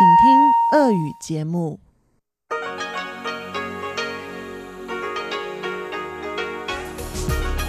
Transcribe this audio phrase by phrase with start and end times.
[0.00, 1.77] 请听俄语节目。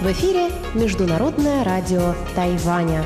[0.00, 3.04] В эфире Международное радио Тайваня.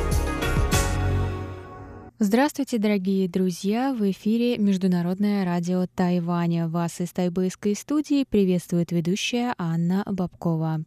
[2.18, 3.94] Здравствуйте, дорогие друзья!
[3.94, 6.68] В эфире Международное радио Тайваня.
[6.68, 10.84] Вас из тайбэйской студии приветствует ведущая Анна Бабкова.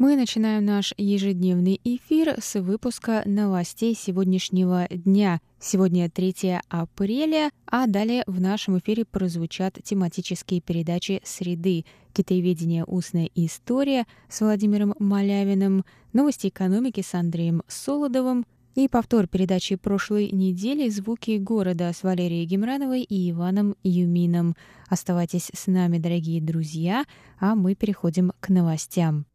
[0.00, 5.42] Мы начинаем наш ежедневный эфир с выпуска новостей сегодняшнего дня.
[5.60, 12.86] Сегодня 3 апреля, а далее в нашем эфире прозвучат тематические передачи «Среды», «Китаеведение.
[12.86, 18.46] Устная история» с Владимиром Малявиным, «Новости экономики» с Андреем Солодовым,
[18.76, 24.56] и повтор передачи прошлой недели «Звуки города» с Валерией Гемрановой и Иваном Юмином.
[24.88, 27.04] Оставайтесь с нами, дорогие друзья,
[27.38, 29.26] а мы переходим к новостям.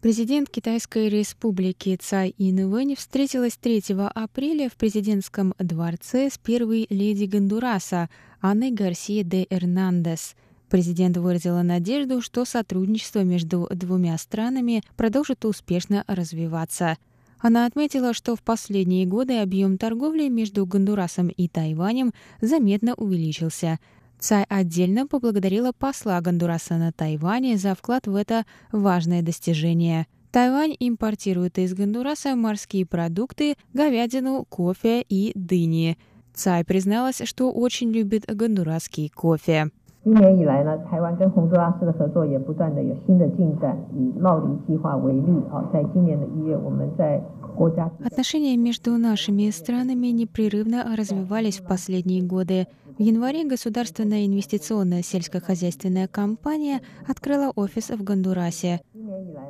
[0.00, 3.82] Президент Китайской республики Цай Инвэнь встретилась 3
[4.14, 8.08] апреля в президентском дворце с первой леди Гондураса
[8.40, 10.36] Анной Гарсия де Эрнандес.
[10.68, 16.96] Президент выразила надежду, что сотрудничество между двумя странами продолжит успешно развиваться.
[17.40, 23.80] Она отметила, что в последние годы объем торговли между Гондурасом и Тайванем заметно увеличился–
[24.19, 30.07] Цай отдельно поблагодарила посла Гондураса на Тайване за вклад в это важное достижение.
[30.31, 35.97] Тайвань импортирует из Гондураса морские продукты, говядину, кофе и дыни.
[36.33, 39.69] Цай призналась, что очень любит гондурасский кофе.
[40.05, 43.77] 今年以来呢，台湾跟洪都拉斯的合作也不断的有新的进展。
[43.93, 47.21] 以贸梨计划为例，啊，在今年的一月，我们在
[47.55, 52.67] Отношения между нашими странами непрерывно развивались в последние годы.
[52.97, 58.81] В январе государственная инвестиционная сельскохозяйственная компания открыла офис в Гондурасе.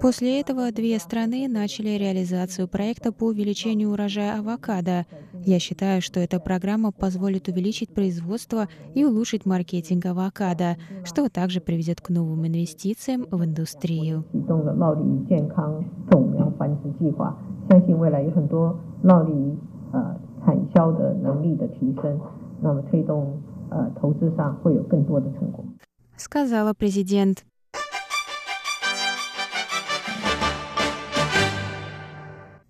[0.02, 5.06] После этого две страны начали реализацию проекта по увеличению урожая авокадо.
[5.46, 12.00] Я считаю, что эта программа позволит увеличить производство и улучшить маркетинг авокадо, что также приведет
[12.00, 14.24] к новым инвестициям в индустрию.
[17.70, 19.58] 相信未来有很多贸易
[19.92, 22.20] 呃产销的能力的提升，
[22.62, 25.64] 那么推动呃投资上会有更多的成果。
[26.18, 27.44] Сказала президент.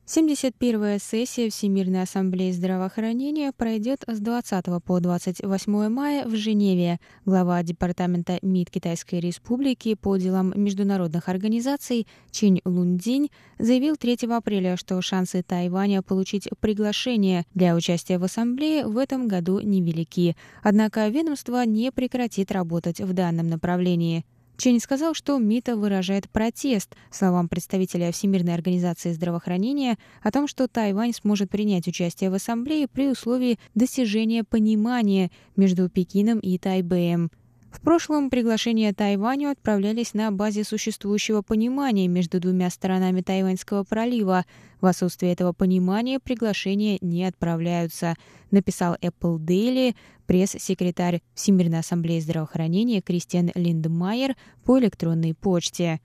[0.08, 6.98] 71-я сессия Всемирной ассамблеи здравоохранения пройдет с 20 по 28 мая в Женеве.
[7.26, 15.02] Глава Департамента МИД Китайской Республики по делам международных организаций Чинь Лундинь заявил 3 апреля, что
[15.02, 20.38] шансы Тайваня получить приглашение для участия в ассамблее в этом году невелики.
[20.62, 24.24] Однако ведомство не прекратит работать в данном направлении.
[24.58, 31.12] Чень сказал, что МИТа выражает протест словам представителя Всемирной организации здравоохранения о том, что Тайвань
[31.12, 37.30] сможет принять участие в ассамблее при условии достижения понимания между Пекином и Тайбэем.
[37.70, 44.46] В прошлом приглашения Тайваню отправлялись на базе существующего понимания между двумя сторонами Тайваньского пролива.
[44.80, 48.16] В отсутствие этого понимания приглашения не отправляются,
[48.50, 49.94] написал Apple Daily
[50.26, 56.00] пресс-секретарь Всемирной ассамблеи здравоохранения Кристиан Линдмайер по электронной почте.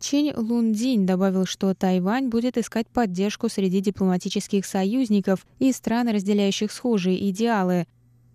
[0.00, 7.30] Чинь Лундинь добавил, что Тайвань будет искать поддержку среди дипломатических союзников и стран, разделяющих схожие
[7.30, 7.86] идеалы,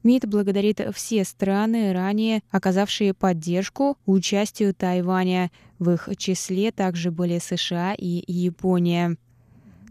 [0.09, 5.51] МИД благодарит все страны, ранее оказавшие поддержку участию Тайваня.
[5.77, 9.17] В их числе также были США и Япония.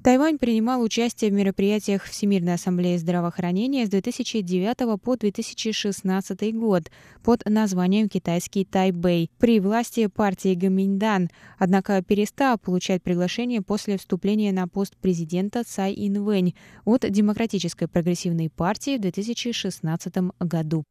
[0.03, 6.84] Тайвань принимал участие в мероприятиях Всемирной ассамблеи здравоохранения с 2009 по 2016 год
[7.25, 14.69] под названием «Китайский Тайбэй» при власти партии Гаминьдан, однако перестал получать приглашение после вступления на
[14.69, 16.54] пост президента Цай Инвэнь
[16.84, 20.84] от Демократической прогрессивной партии в 2016 году.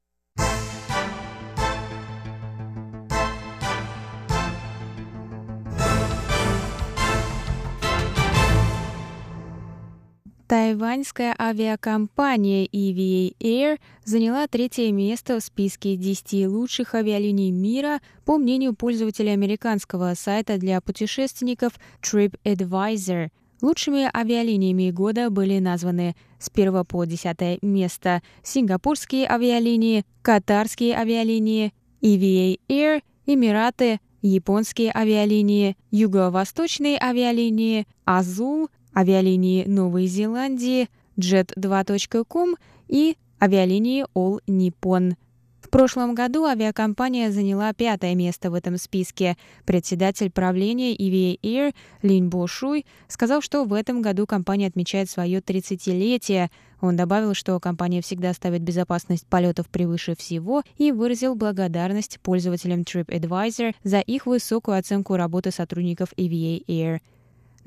[10.47, 18.73] Тайваньская авиакомпания EVA Air заняла третье место в списке 10 лучших авиалиний мира по мнению
[18.73, 23.28] пользователя американского сайта для путешественников TripAdvisor.
[23.61, 32.58] Лучшими авиалиниями года были названы с 1 по 10 место сингапурские авиалинии, катарские авиалинии, EVA
[32.70, 40.90] Air, Эмираты, японские авиалинии, юго-восточные авиалинии, Азул, авиалинии Новой Зеландии,
[41.20, 42.55] Jet2.com
[42.88, 45.16] и авиалинии All Nippon.
[45.61, 49.35] В прошлом году авиакомпания заняла пятое место в этом списке.
[49.66, 55.40] Председатель правления EVA Air Лин Бо Шуй сказал, что в этом году компания отмечает свое
[55.40, 56.50] 30-летие.
[56.79, 63.76] Он добавил, что компания всегда ставит безопасность полетов превыше всего и выразил благодарность пользователям TripAdvisor
[63.84, 67.02] за их высокую оценку работы сотрудников EVA Air.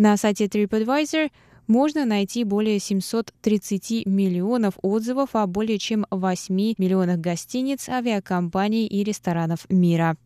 [0.00, 1.30] На сайте TripAdvisor
[1.66, 9.68] можно найти более 730 миллионов отзывов о более чем 8 миллионах гостиниц, авиакомпаний и ресторанов
[9.68, 10.16] мира.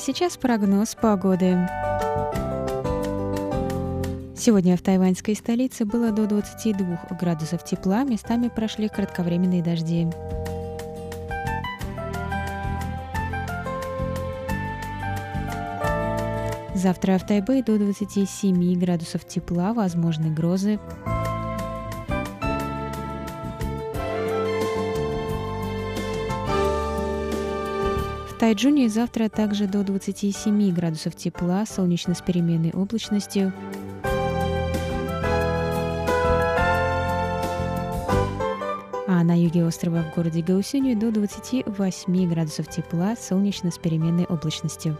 [0.00, 1.58] Сейчас прогноз погоды.
[4.34, 10.08] Сегодня в тайваньской столице было до 22 градусов тепла, местами прошли кратковременные дожди.
[16.74, 20.80] Завтра в Тайбэе до 27 градусов тепла, возможны грозы.
[28.40, 33.52] Тайджуне завтра также до 27 градусов тепла, солнечно с переменной облачностью.
[39.06, 44.96] А на юге острова в городе Гаусюню до 28 градусов тепла, солнечно с переменной облачностью.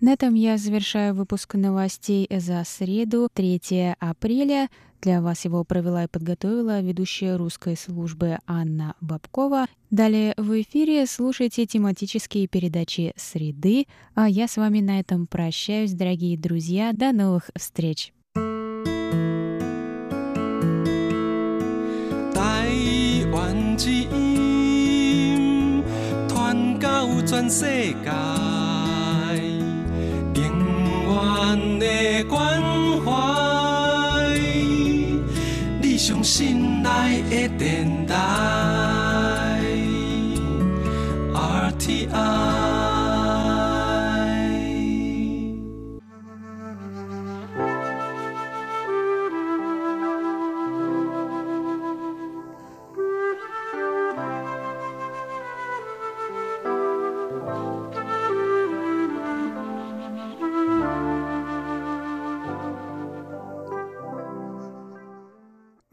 [0.00, 4.70] На этом я завершаю выпуск новостей за среду, 3 апреля.
[5.02, 9.66] Для вас его провела и подготовила ведущая русской службы Анна Бабкова.
[9.90, 16.38] Далее в эфире слушайте тематические передачи «Среды», а я с вами на этом прощаюсь, дорогие
[16.38, 16.92] друзья.
[16.94, 18.14] До новых встреч!
[22.34, 23.76] Тайвань
[28.00, 28.49] 的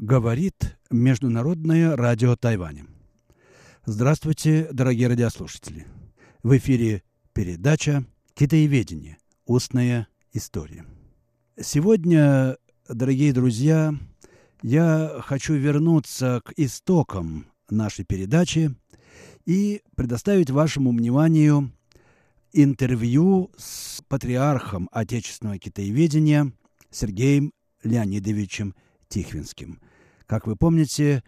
[0.08, 2.86] Говорит Международное радио Тайваня.
[3.86, 5.86] Здравствуйте, дорогие радиослушатели.
[6.44, 9.18] В эфире передача «Китаеведение.
[9.46, 10.86] Устная история».
[11.60, 12.56] Сегодня,
[12.88, 13.94] дорогие друзья,
[14.62, 18.74] я хочу вернуться к истокам нашей передачи
[19.46, 21.70] и предоставить вашему вниманию
[22.54, 26.54] интервью с патриархом отечественного китаеведения
[26.92, 27.52] Сергеем
[27.84, 28.74] Леонидовичем
[29.10, 29.82] Тихвинским–
[30.28, 31.24] как вы помните,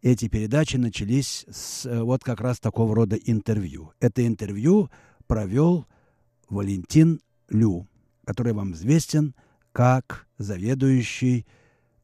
[0.00, 3.92] эти передачи начались с э, вот как раз такого рода интервью.
[4.00, 4.90] Это интервью
[5.26, 5.86] провел
[6.48, 7.88] Валентин Лю,
[8.24, 9.34] который вам известен
[9.72, 11.46] как заведующий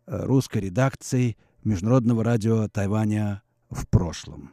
[0.06, 4.50] э, русской редакцией Международного радио Тайваня в прошлом.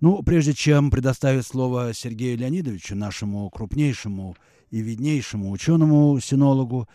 [0.00, 4.36] Ну, прежде чем предоставить слово Сергею Леонидовичу, нашему крупнейшему
[4.70, 6.88] и виднейшему ученому-синологу,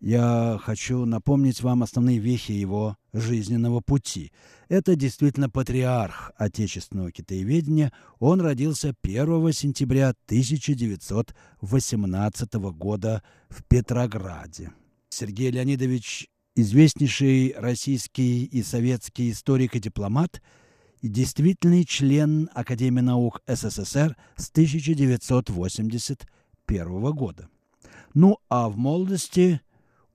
[0.00, 4.32] я хочу напомнить вам основные вехи его жизненного пути.
[4.68, 7.92] Это действительно патриарх отечественного китаеведения.
[8.18, 14.72] Он родился 1 сентября 1918 года в Петрограде.
[15.08, 16.26] Сергей Леонидович–
[16.56, 20.42] известнейший российский и советский историк и дипломат
[21.00, 27.48] и действительный член Академии наук СССР с 1981 года.
[28.14, 29.60] Ну а в молодости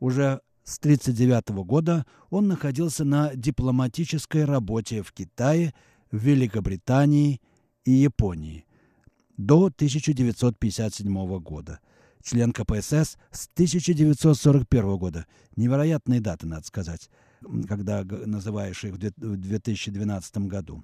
[0.01, 5.73] уже с 1939 года он находился на дипломатической работе в Китае,
[6.11, 7.39] в Великобритании
[7.85, 8.65] и Японии
[9.37, 11.79] до 1957 года.
[12.23, 15.25] член КПСС с 1941 года.
[15.55, 17.09] Невероятные даты, надо сказать,
[17.67, 20.83] когда называешь их в 2012 году.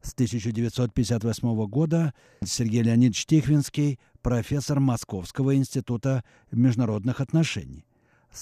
[0.00, 7.87] С 1958 года Сергей Леонидович Тихвинский, профессор Московского института международных отношений.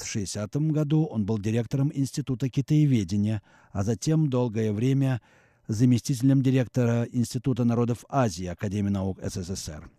[0.03, 5.21] В 60 году он был директором Института китаеведения, а затем долгое время
[5.69, 9.91] заместителем директора Института народов Азии Академии наук СССР.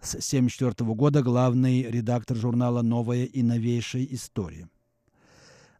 [0.00, 4.68] С 1974 года главный редактор журнала «Новая и новейшая история».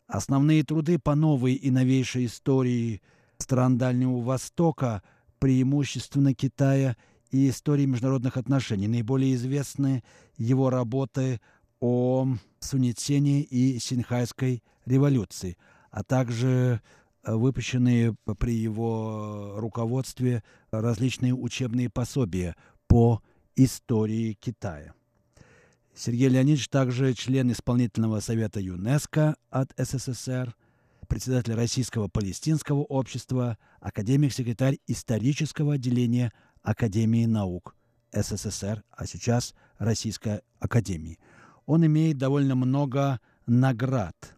[0.07, 3.03] Основные труды по новой и новейшей истории
[3.39, 5.03] стран Дальнего Востока,
[5.41, 6.97] преимущественно Китая
[7.33, 8.87] и истории международных отношений.
[8.87, 10.05] Наиболее известны
[10.37, 11.41] его работы
[11.83, 12.29] о
[12.61, 15.59] Суньцене и Синьхайской революции,
[15.91, 16.81] а также
[17.25, 22.55] э, выпущенные при его руководстве различные учебные пособия
[22.87, 23.21] по
[23.57, 24.95] истории Китая.
[25.93, 30.55] Сергей Леонидович также член исполнительного совета ЮНЕСКО от СССР,
[31.09, 37.75] председатель Российского палестинского общества, академик-секретарь исторического отделения Академии наук
[38.13, 41.19] СССР, а сейчас Российской Академии.
[41.67, 44.35] Он имеет довольно много наград,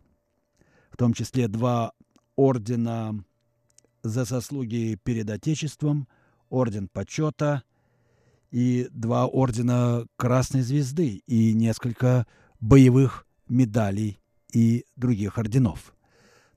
[0.90, 1.92] в том числе два
[2.36, 3.24] ордена
[4.02, 6.08] за заслуги перед Отечеством,
[6.50, 7.62] орден почета
[8.50, 12.26] и два ордена Красной Звезды и несколько
[12.60, 14.20] боевых медалей
[14.52, 15.94] и других орденов.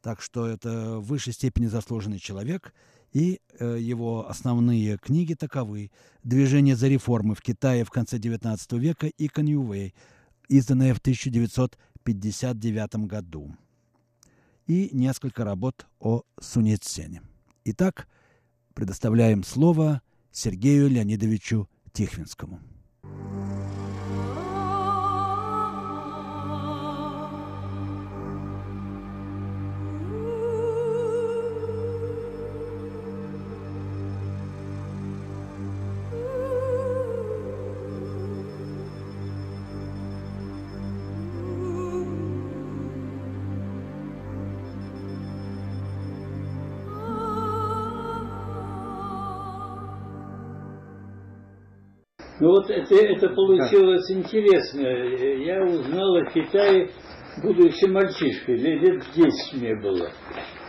[0.01, 2.73] Так что это в высшей степени заслуженный человек,
[3.13, 5.91] и э, его основные книги таковы
[6.23, 9.95] «Движение за реформы в Китае в конце XIX века» и «Коньювей»,
[10.47, 13.57] изданное в 1959 году,
[14.65, 17.21] и несколько работ о Суньцзене.
[17.65, 18.07] Итак,
[18.73, 20.01] предоставляем слово
[20.31, 22.59] Сергею Леонидовичу Тихвинскому.
[52.47, 54.79] Ну вот это, это получилось интересно.
[54.79, 56.91] Я узнал о Китае,
[57.43, 60.09] будучи мальчишкой, лет 10 мне было.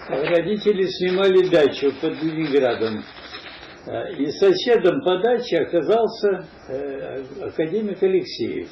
[0.09, 3.05] Родители снимали дачу под Ленинградом.
[4.19, 8.71] И соседом по даче оказался э, академик Алексеев.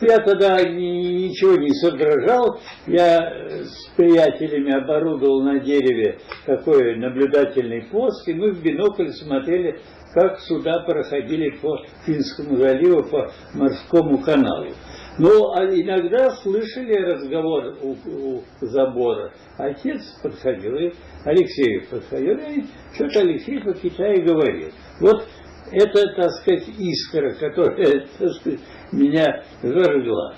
[0.00, 3.18] Я тогда ничего не соображал, я
[3.64, 9.80] с приятелями оборудовал на дереве такой наблюдательный пост, и мы в бинокль смотрели
[10.12, 11.76] как суда проходили по
[12.06, 14.70] Финскому заливу, по морскому каналу.
[15.18, 19.32] Но а иногда слышали разговор у, у забора.
[19.58, 20.92] Отец подходил,
[21.24, 22.64] Алексеев подходил, и
[22.94, 24.70] что-то Алексей по Китаю говорил.
[25.00, 25.24] Вот
[25.70, 28.60] это, так сказать, искра, которая, так сказать,
[28.92, 30.36] меня зажгла.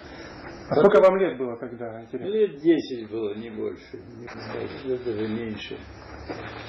[0.68, 2.02] А сколько вам лет было тогда?
[2.02, 2.33] Интересно?
[2.33, 5.76] Лет 10 было, не больше, не даже меньше.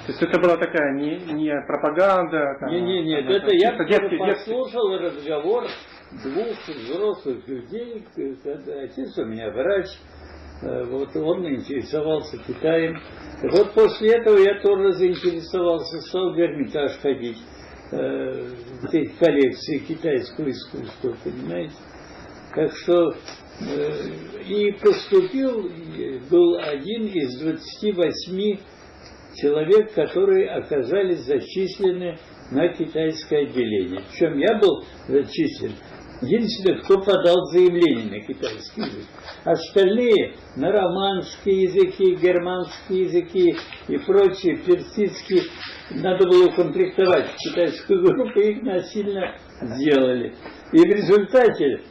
[0.06, 2.58] То есть это была такая не, не пропаганда?
[2.60, 5.18] Там, не, не, нет, там, это я детский, послушал детский.
[5.18, 5.64] разговор
[6.24, 8.06] двух взрослых людей.
[8.84, 9.88] Отец у меня врач,
[10.62, 13.00] э, вот он интересовался Китаем.
[13.42, 17.40] Вот после этого я тоже заинтересовался, стал в Эрмитаж ходить,
[17.92, 18.48] э,
[18.82, 21.74] в этой коллекции китайского искусства, понимаете?
[22.56, 25.70] Так что э, и поступил,
[26.30, 28.60] был один из 28
[29.36, 32.18] человек, которые оказались зачислены
[32.52, 34.02] на китайское отделение.
[34.10, 35.74] Причем я был зачислен
[36.22, 39.06] единственный, кто подал заявление на китайский язык.
[39.44, 43.56] Остальные на романские языки, германские языки
[43.88, 45.44] и прочие персидские
[45.92, 50.34] надо было укомплектовать китайскую группу, их насильно сделали.
[50.74, 51.82] И в результате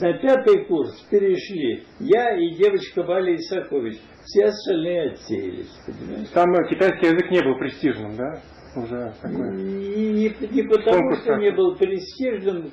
[0.00, 3.98] на пятый курс перешли я и девочка Валя Исакович.
[4.24, 6.30] Все остальные отсеялись, понимаете?
[6.34, 8.40] Там э, китайский язык не был престижным, да?
[8.76, 12.70] Уже такой не, не, потому, что не был престижным,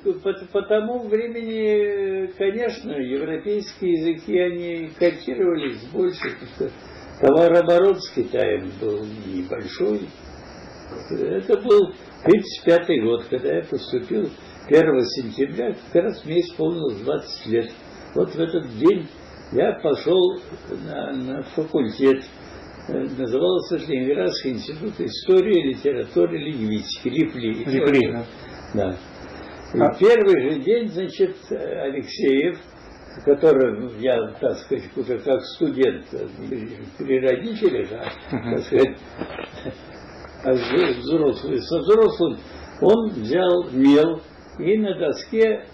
[0.52, 6.70] по, тому времени, конечно, европейские языки, они котировались больше, потому
[7.20, 10.08] товарооборот с Китаем был небольшой.
[11.10, 11.94] Это был
[12.24, 14.28] 1935 год, когда я поступил
[14.66, 17.70] 1 сентября, как раз мне исполнилось 20 лет.
[18.14, 19.08] Вот в этот день
[19.52, 20.38] я пошел
[20.86, 22.24] на, на факультет,
[22.88, 27.64] назывался Ленинградский институт истории, литературы, лингвистики, РИПЛИ.
[27.64, 28.26] РИПЛИ, да.
[28.74, 28.98] да.
[29.74, 29.94] И а?
[29.98, 32.58] первый же день, значит, Алексеев,
[33.24, 36.06] который, ну, я, так сказать, уже как студент
[36.98, 38.98] при родителях, а, так сказать,
[40.44, 42.38] а взрослый, со взрослым,
[42.80, 44.20] он взял мел
[44.58, 45.66] и на доске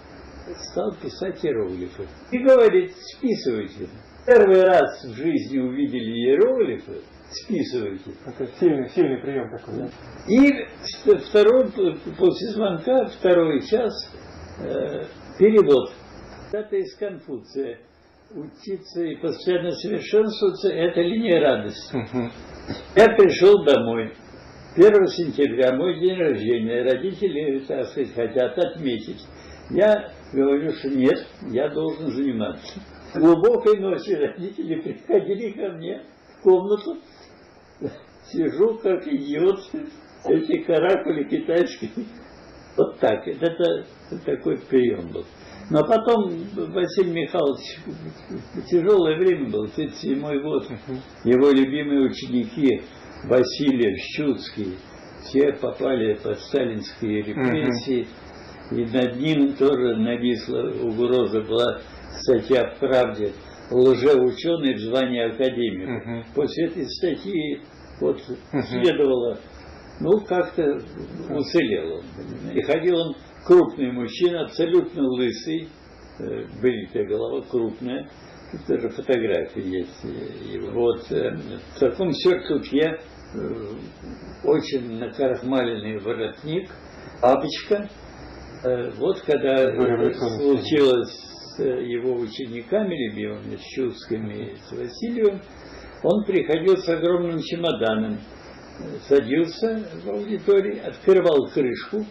[0.71, 2.07] стал писать иероглифы.
[2.31, 3.89] И говорит, списывайте.
[4.25, 7.01] Первый раз в жизни увидели иероглифы,
[7.31, 8.11] списывайте.
[8.25, 9.89] Это сильный, сильный прием такой, да?
[10.27, 11.71] И второй,
[12.17, 13.93] после звонка, второй час,
[14.59, 15.05] э,
[15.39, 15.91] перевод.
[16.51, 17.79] Это из Конфуция.
[18.33, 21.97] Учиться и постоянно совершенствоваться– это линия радости.
[22.95, 24.13] Я пришел домой.
[24.75, 29.21] 1 сентября, мой день рождения, родители, так сказать, хотят отметить.
[29.69, 32.79] Я говорю, что нет, я должен заниматься.
[33.13, 36.01] Глубокой ночью родители приходили ко мне
[36.37, 36.97] в комнату,
[38.31, 39.59] сижу как идиот,
[40.25, 41.91] эти каракули китайские.
[42.77, 43.27] Вот так.
[43.27, 43.85] Это
[44.25, 45.25] такой прием был.
[45.69, 46.31] Но потом
[46.73, 47.79] Василий Михайлович,
[48.69, 50.67] тяжелое время было, 37 год,
[51.23, 52.81] его любимые ученики
[53.25, 54.77] Василий Щуцкий,
[55.23, 58.07] все попали под сталинские репрессии,
[58.71, 61.81] и над ним тоже нависла угроза была
[62.19, 63.33] статья в «Правде»
[63.71, 65.91] лжеученый в звании академика.
[65.91, 66.23] Uh-huh.
[66.35, 67.61] После этой статьи
[67.99, 68.19] вот
[68.69, 69.37] следовало,
[69.99, 70.63] ну, как-то
[71.29, 72.51] уцелел он.
[72.53, 73.15] И ходил он
[73.45, 75.69] крупный мужчина, абсолютно лысый,
[76.19, 78.09] э, бритая голова, крупная.
[78.51, 80.03] Тут даже фотографии есть
[80.51, 80.71] его.
[80.71, 81.37] Вот э,
[81.75, 82.99] в таком сюртуке
[83.33, 83.39] э,
[84.43, 86.69] очень накрахмаленный воротник,
[87.21, 87.89] папочка.
[88.97, 89.73] Вот когда
[90.37, 91.30] случилось
[91.63, 95.41] его учениками любимыми, с Чувскими и с Васильевым,
[96.03, 98.19] он приходил с огромным чемоданом,
[99.07, 102.05] садился в аудитории, открывал крышку,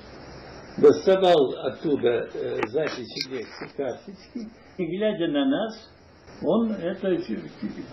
[0.76, 5.90] доставал оттуда э, записи лекций, карточки, и глядя на нас,
[6.42, 7.16] он это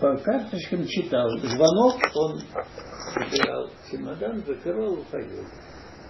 [0.00, 1.28] по карточкам читал.
[1.38, 2.40] Звонок, он
[3.12, 5.44] собирал чемодан, закрывал, уходил.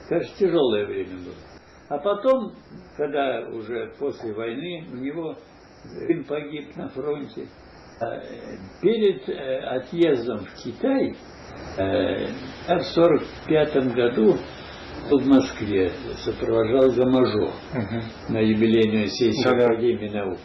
[0.09, 1.58] Кажется, тяжелое время было.
[1.89, 2.53] А потом,
[2.97, 5.37] когда уже после войны, у него
[5.85, 7.49] сын погиб на фронте,
[8.01, 8.21] э,
[8.83, 11.15] перед э, отъездом в Китай,
[11.79, 12.27] э,
[12.67, 14.37] в 1945 году
[15.11, 15.91] в Москве
[16.25, 18.03] сопровождал Гамажо uh-huh.
[18.29, 20.39] на юбилейную сессию uh Академии наук.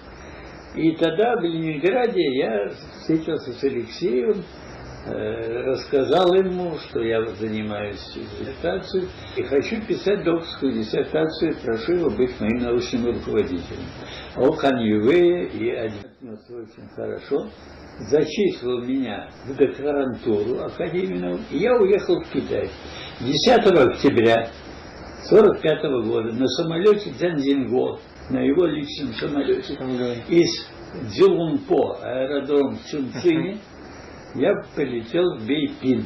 [0.75, 4.43] И тогда в Ленинграде я встретился с Алексеем,
[5.05, 12.59] рассказал ему, что я занимаюсь диссертацией и хочу писать докторскую диссертацию, прошу его быть моим
[12.59, 13.85] научным руководителем.
[14.35, 17.47] О Каньювее и отнесся очень хорошо,
[18.09, 22.69] зачислил меня в докторантуру Академии наук, и я уехал в Китай.
[23.19, 24.49] 10 октября
[25.29, 29.77] 1945 года на самолете Дзянзинго, на его личном самолете,
[30.29, 30.67] из
[31.13, 33.57] Дзюлунпо, аэродром в Чунцине,
[34.35, 36.05] я полетел в Бейпин,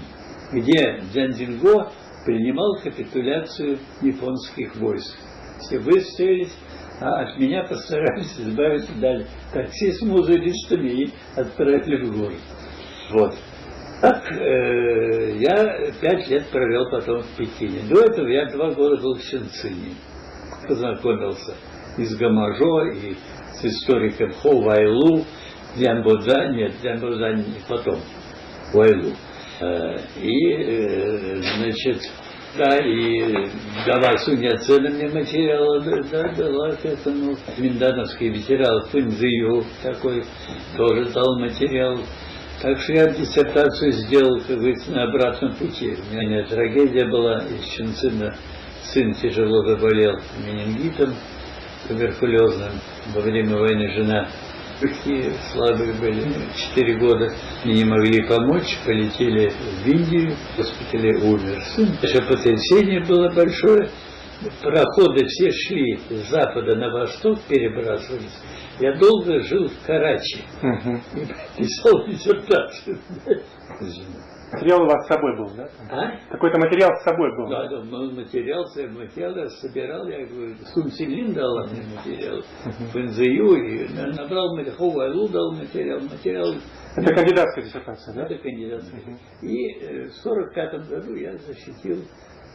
[0.52, 1.92] где Дзянзинго
[2.26, 5.18] принимал капитуляцию японских войск.
[5.60, 6.54] Все выстроились,
[7.00, 12.40] а от меня постарались избавиться, дали такси с музыристами и отправили в город.
[13.12, 13.36] Вот.
[14.02, 17.82] Так э, я пять лет провел потом в Пекине.
[17.90, 19.96] До этого я два года был в Шенцине.
[20.68, 21.56] Познакомился
[21.98, 23.16] и с Гамажо, и
[23.56, 25.26] с историком Хо Вайлу,
[25.76, 27.00] Дзян Бодза, нет, Дзян
[27.68, 28.00] потом,
[28.74, 29.14] Вайлу.
[29.60, 32.02] Э, и, э, значит,
[32.58, 33.50] да, и
[33.86, 37.36] дала Суня цены мне материалы, да, да, дала к этому.
[37.58, 40.24] Миндановский ветеран Фунзию такой
[40.76, 42.00] тоже дал материал.
[42.62, 45.96] Так что я диссертацию сделал, как говорится, на обратном пути.
[46.12, 48.36] У меня трагедия была, из Чунцина
[48.84, 51.14] сын тяжело заболел менингитом
[51.88, 52.72] туберкулезным.
[53.14, 54.30] Во время войны жена
[54.80, 56.24] такие слабые были,
[56.56, 57.34] четыре года
[57.66, 61.64] не могли помочь, полетели в Индию, в госпитале умер.
[62.02, 63.90] Наше потрясение было большое,
[64.62, 68.38] проходы все шли с запада на восток, перебрасывались.
[68.80, 71.02] Я долго жил в Карачи угу.
[71.16, 73.00] и писал диссертацию.
[74.52, 75.70] Материал у вас с собой был, да?
[75.92, 76.32] А?
[76.32, 77.50] Какой-то материал с собой был?
[77.50, 78.64] Да, да, материал,
[78.98, 82.42] материал я собирал, я говорю, Сунцилин дал мне материал,
[82.94, 86.54] Фэнзию, и набрал материал, Айлу дал материал, материал.
[86.96, 88.24] Это кандидатская диссертация, да?
[88.24, 89.02] Это кандидатская.
[89.42, 92.04] И э, в сорок пятом году я защитил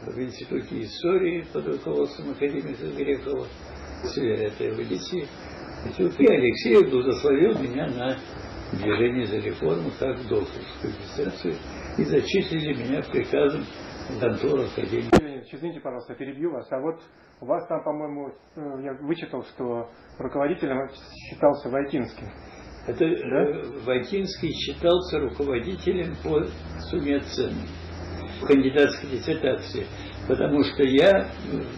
[0.07, 3.47] в Институте истории под руководством академика Грекова
[4.03, 5.27] это эволюции.
[6.19, 8.17] И Алексей благословил меня на
[8.73, 11.55] движение за реформу как докторскую диссертацию
[11.99, 13.65] и зачислили меня приказом
[14.21, 15.09] контору Академии.
[15.11, 16.67] Владимирович, извините, пожалуйста, перебью вас.
[16.71, 17.01] А вот
[17.41, 20.89] у вас там, по-моему, э, я вычитал, что руководителем
[21.31, 22.27] считался Войтинский.
[22.87, 23.81] Это да?
[23.85, 26.45] Войтинский считался руководителем по
[26.91, 27.55] сумме цен
[28.47, 29.87] кандидатской диссертации
[30.27, 31.29] потому что я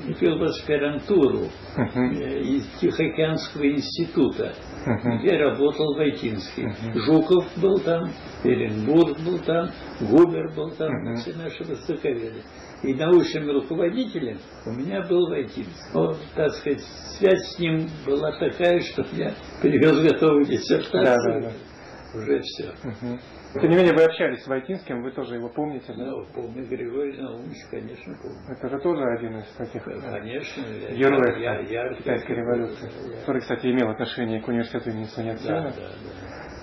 [0.07, 4.55] купил в аспирантуру из Тихоокеанского института,
[4.87, 5.19] uh-huh.
[5.19, 6.65] где работал Войтинский.
[6.65, 6.93] Uh-huh.
[6.95, 8.11] Жуков был там,
[8.43, 9.71] Перенбург был там,
[10.01, 11.17] Губер был там, uh-huh.
[11.17, 12.43] все наши востоковеды.
[12.83, 15.73] И научным руководителем у меня был Войтинский.
[15.95, 16.83] Но, так сказать,
[17.19, 21.03] связь с ним была такая, что я привез готовую диссертацию.
[21.05, 22.19] Да, да, да.
[22.19, 22.75] Уже все.
[22.85, 23.21] Uh-huh.
[23.61, 26.07] Тем не менее, вы общались с Войтинским, вы тоже его помните, да?
[26.07, 28.39] Ну, помню Григорий Наумович, конечно, помню.
[28.49, 33.43] Это же тоже один из таких конечно, героев я, я, я, китайской революции, я, который,
[33.43, 35.73] кстати, имел отношение к университету имени Сунь да, да, да.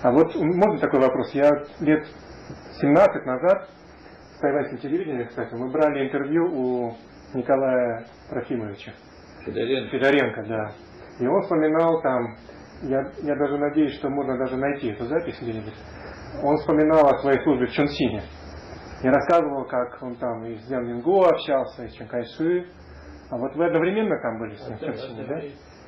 [0.02, 1.32] А вот можно такой вопрос?
[1.32, 1.48] Я
[1.80, 2.04] лет
[2.80, 3.70] 17 назад
[4.36, 6.96] в тайваньском телевидении, кстати, мы брали интервью у
[7.32, 8.92] Николая Трофимовича.
[9.46, 9.90] Федоренко.
[9.90, 10.72] Федоренко, да.
[11.20, 12.36] И он вспоминал там,
[12.82, 15.74] я, я даже надеюсь, что можно даже найти эту запись где-нибудь
[16.42, 18.22] он вспоминал о своей службе в Чонсине.
[19.02, 22.66] И рассказывал, как он там и с Дзян Минго общался, и с Чан Кайши.
[23.30, 25.40] А вот вы одновременно там были с ним в Чонсине, да?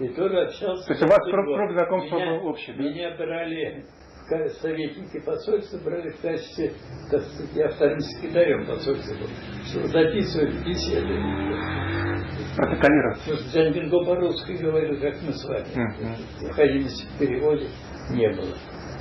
[0.05, 0.87] И тоже общался.
[0.87, 2.83] То есть у вас круг, круг знакомства меня, был общий, да?
[2.83, 3.85] Меня брали
[4.61, 6.73] советники посольства брали в качестве,
[7.11, 9.29] так сказать, я вторым секретарем посольства был,
[9.67, 11.15] чтобы записывать беседы.
[12.57, 13.19] Протоколировать.
[13.53, 15.67] Дзянбинго по-русски говорил, как мы с вами.
[16.41, 17.69] Необходимости в переводе
[18.11, 18.55] не было.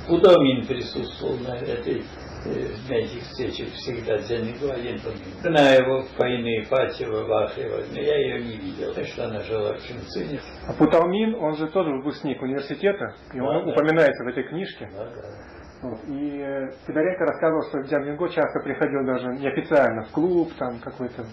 [0.08, 2.04] Удомин присутствовал на этой
[2.44, 5.00] э, на этих встречах всегда него один
[5.42, 10.40] Жена его войны Фатева Вахрева, но я ее не видел, что она жила в Шинцине.
[10.68, 14.30] А Путалмин, он же тоже выпускник университета, и он да, упоминается да.
[14.30, 14.90] в этой книжке.
[14.92, 15.88] Да, да.
[15.88, 16.00] Вот.
[16.06, 21.24] И э, Федоренко рассказывал, что Дзян Минго часто приходил даже неофициально в клуб, там какой-то,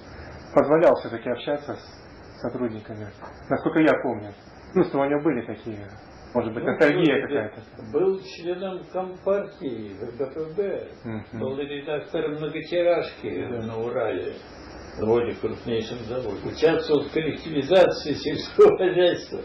[0.54, 3.08] позволял все-таки общаться с сотрудниками,
[3.50, 4.32] насколько я помню.
[4.74, 5.88] Чувства у него были такие
[6.34, 7.62] может быть, ностальгия какая-то.
[7.92, 10.60] Был членом Компартии, БПБ,
[11.06, 11.40] uh-huh.
[11.40, 13.66] был редактором многотиражки uh-huh.
[13.66, 14.34] на Урале,
[14.98, 16.48] заводе, крупнейшем заводе.
[16.48, 19.42] Участвовал в коллективизации сельского хозяйства.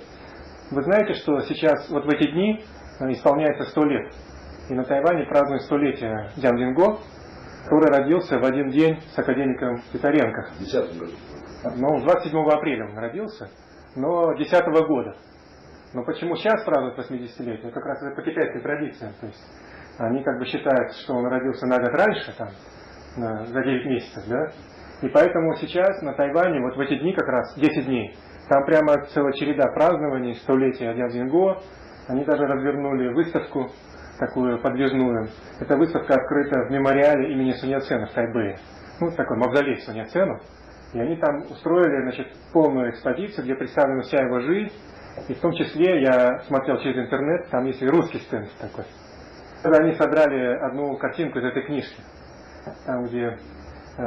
[0.71, 2.63] Вы знаете, что сейчас, вот в эти дни,
[3.01, 4.13] э, исполняется сто лет.
[4.69, 6.99] И на Тайване празднуют столетие Дзян Динго,
[7.65, 10.51] который родился в один день с академиком Титаренко.
[10.55, 11.13] В 10 году.
[11.77, 13.49] Ну, 27 апреля он родился,
[13.97, 15.17] но 10 года.
[15.95, 17.71] Но почему сейчас празднуют 80-летие?
[17.71, 19.09] Как раз это по китайской традиции.
[19.21, 19.43] То есть
[19.99, 22.49] они как бы считают, что он родился на год раньше, там,
[23.17, 24.51] на, за 9 месяцев, да?
[25.03, 28.17] И поэтому сейчас на Тайване, вот в эти дни как раз, 10 дней,
[28.49, 31.59] там прямо целая череда празднований, столетия Дядзинго.
[32.09, 33.69] Они даже развернули выставку
[34.19, 35.29] такую подвижную.
[35.61, 38.57] Эта выставка открыта в мемориале имени Суньяцена в Тайбэе.
[39.01, 40.41] Ну, такой мавзолей Суньяцену.
[40.93, 44.73] И они там устроили значит, полную экспозицию, где представлена вся его жизнь,
[45.29, 48.85] и в том числе я смотрел через интернет, там есть и русский стенд такой.
[49.63, 52.01] Когда они содрали одну картинку из этой книжки,
[52.85, 54.03] там где э,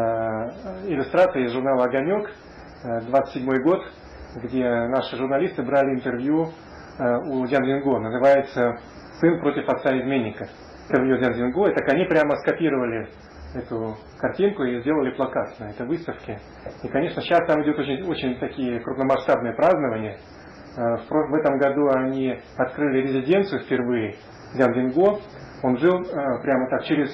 [0.88, 2.30] иллюстрация из журнала «Огонек»,
[2.84, 3.82] э, 27 год,
[4.36, 6.50] где наши журналисты брали интервью
[7.00, 8.78] э, у Дзян Винго, называется
[9.20, 10.48] «Сын против отца-изменника».
[10.88, 13.10] Интервью Дзян Винго, и так они прямо скопировали
[13.56, 16.40] эту картинку и сделали плакат на этой выставке.
[16.84, 20.39] И, конечно, сейчас там идут очень, очень такие крупномасштабные празднования, Э,
[20.80, 24.16] в этом году они открыли резиденцию впервые,
[24.54, 25.20] Дзян Динго.
[25.62, 27.10] Он жил э, прямо так через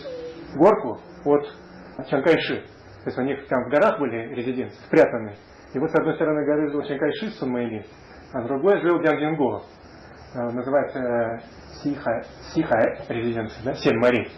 [0.55, 1.45] горку от
[2.07, 2.61] Чанкайши.
[3.03, 5.35] То есть у них там в горах были резиденции, спрятанные.
[5.73, 7.85] И вот с одной стороны горы жил Чанкайши с Сунмэйли,
[8.33, 9.63] а с другой жил Дзян Динго.
[10.35, 11.41] Э, называется
[11.81, 12.23] Сихай,
[12.53, 14.29] Сихай резиденция, да, Семь морей.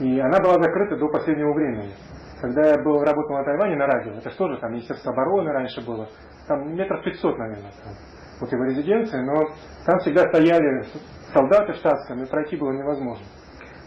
[0.00, 1.94] И она была закрыта до последнего времени.
[2.40, 5.84] Когда я был, работал на Тайване на радио, это что же там, Министерство обороны раньше
[5.84, 6.08] было,
[6.46, 7.72] там метров 500, наверное.
[7.84, 7.92] Там
[8.40, 9.48] вот его резиденции, но
[9.84, 10.84] там всегда стояли
[11.32, 13.24] солдаты в штатском, и пройти было невозможно.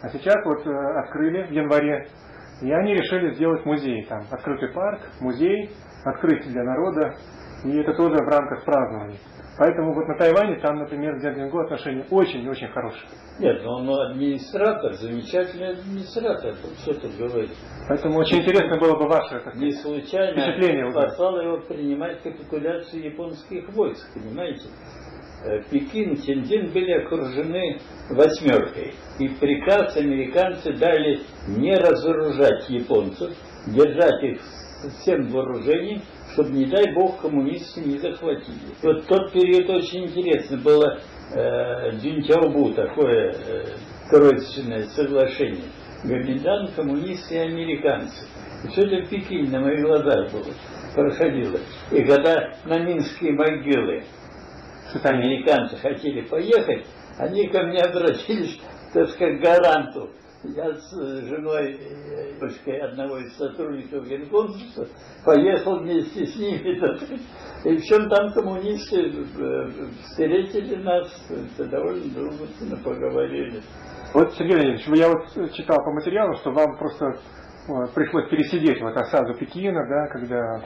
[0.01, 2.07] А сейчас вот э, открыли в январе,
[2.61, 4.05] и они решили сделать музей.
[4.05, 5.71] Там открытый парк, музей,
[6.03, 7.15] открыть для народа,
[7.63, 9.17] и это тоже в рамках празднования.
[9.57, 13.03] Поэтому вот на Тайване там, например, с Дзядзинго отношения очень-очень хорошие.
[13.39, 17.51] Нет, но он администратор, замечательный администратор, что тут говорит.
[17.87, 23.69] Поэтому очень интересно было бы ваше это, Не случайно впечатление послал его принимать капитуляцию японских
[23.69, 24.69] войск, понимаете?
[25.45, 28.93] Э, Пекин, Тиндин были окружены восьмеркой.
[29.19, 33.31] И приказ американцы дали не разоружать японцев,
[33.67, 34.41] держать их
[34.89, 36.01] всем вооружением,
[36.33, 38.57] чтобы, не дай бог, коммунисты не захватили.
[38.81, 40.99] Вот тот период очень интересно было
[41.33, 43.65] э, Дзюньтяобу, такое э,
[44.09, 45.65] тройственное соглашение.
[46.03, 48.25] Гоминдан, коммунисты и американцы.
[48.63, 50.53] И все это в Пекине на моих глазах было.
[50.93, 51.59] проходила.
[51.91, 54.03] И когда на Минские могилы
[55.03, 56.85] американцы хотели поехать,
[57.17, 58.59] они ко мне обратились,
[58.93, 60.09] так сказать, гаранту.
[60.43, 60.91] Я с
[61.29, 61.79] женой,
[62.39, 64.87] дочкой одного из сотрудников генконсульства
[65.23, 66.79] поехал вместе с ними.
[67.63, 69.23] И в чем там коммунисты
[70.03, 71.07] встретили нас,
[71.57, 73.61] довольно дружественно поговорили.
[74.13, 77.05] Вот, Сергей Леонидович, я вот читал по материалу, что вам просто
[77.95, 80.61] пришлось пересидеть вот осаду Пекина, да, когда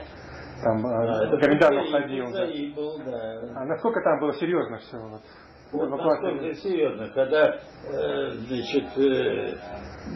[0.64, 2.32] там да, комендант уходил.
[2.32, 2.48] Да.
[2.76, 3.62] Был, да.
[3.62, 4.98] А насколько там было серьезно все?
[4.98, 5.22] Вот,
[5.72, 9.58] вот насколько серьезно, когда, э, значит, э,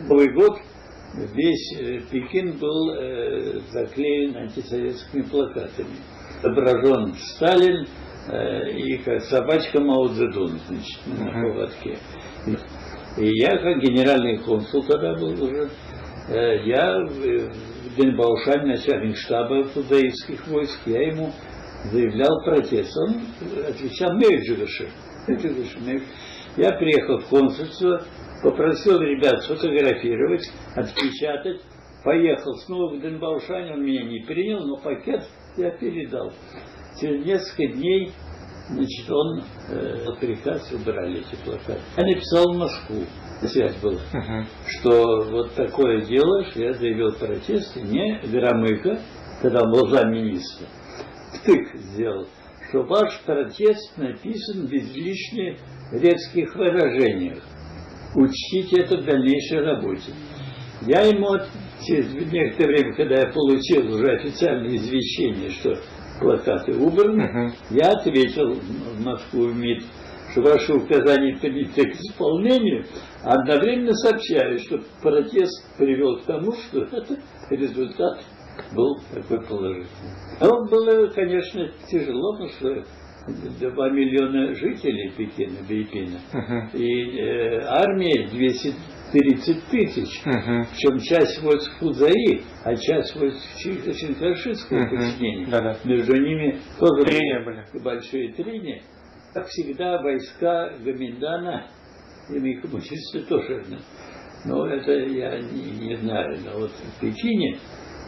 [0.08, 0.58] Новый год
[1.34, 2.96] весь э, Пекин был
[3.72, 5.98] заклеен антисоветскими плакатами.
[6.40, 7.86] Отображен Сталин
[8.78, 11.98] и как собачка Мао Цзэдун, значит, на поводке.
[13.18, 15.70] И я, как генеральный консул тогда был уже,
[16.30, 21.32] я в Денбаушане, начальник штаба фудаистских войск, я ему
[21.92, 22.96] заявлял протест.
[22.98, 23.22] Он
[23.68, 24.88] отвечал Мейджигаши.
[26.58, 28.04] Я приехал в консульство,
[28.44, 31.62] попросил ребят сфотографировать, отпечатать,
[32.04, 35.24] поехал снова в Денбаушане, он меня не принял, но пакет
[35.58, 36.34] я передал.
[37.00, 38.12] Через несколько дней
[38.70, 41.82] значит, он э, приказ убрали эти плакаты.
[41.98, 43.04] Я написал в Москву,
[43.42, 44.46] связь была, uh-huh.
[44.68, 49.00] что вот такое дело, что я заявил протест, не Громыко,
[49.42, 50.68] когда был замминистра,
[51.34, 52.28] втык сделал,
[52.72, 55.58] что ваш протест написан без лишних
[55.92, 57.44] резких выражениях.
[58.16, 60.14] Учтите это в дальнейшей работе.
[60.88, 61.38] Я ему
[61.86, 65.76] через некоторое время, когда я получил уже официальное извещение, что
[66.20, 67.52] плакаты убраны, uh-huh.
[67.72, 69.84] я ответил в Москву в МИД,
[70.32, 72.86] что ваши указания приняты к исполнению,
[73.24, 77.18] а одновременно сообщаю, что протест привел к тому, что это
[77.50, 78.24] результат
[78.74, 79.90] был такой положительный.
[80.40, 82.86] Но было, конечно, тяжело, потому что
[83.28, 86.78] 2 миллиона жителей Пекина, Бейпина, uh-huh.
[86.78, 90.66] и э, армия 230 тысяч, uh-huh.
[90.72, 94.90] причем часть войск Фудзаи, а часть войск Чинкашинского uh-huh.
[94.90, 95.48] подчинения.
[95.48, 95.78] Да-да.
[95.86, 97.84] Между ними тоже трения были.
[97.84, 98.82] большие трения.
[99.34, 101.68] Как всегда, войска Гаминдана
[102.30, 103.64] и коммунисты тоже.
[104.46, 106.38] Но это я не, не знаю.
[106.44, 107.60] Но вот в Пекине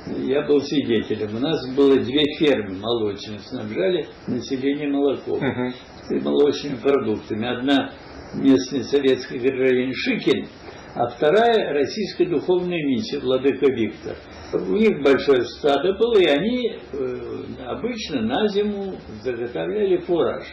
[0.05, 1.35] я был свидетелем.
[1.37, 5.71] У нас было две фермы молочные, снабжали население молоком uh-huh.
[6.09, 7.47] и молочными продуктами.
[7.47, 7.91] Одна
[8.33, 10.47] местный советский гражданин Шикин,
[10.95, 14.17] а вторая российская духовная миссия Владыка Виктор.
[14.53, 17.17] У них большое стадо было, и они э,
[17.65, 20.43] обычно на зиму заготовляли фураж.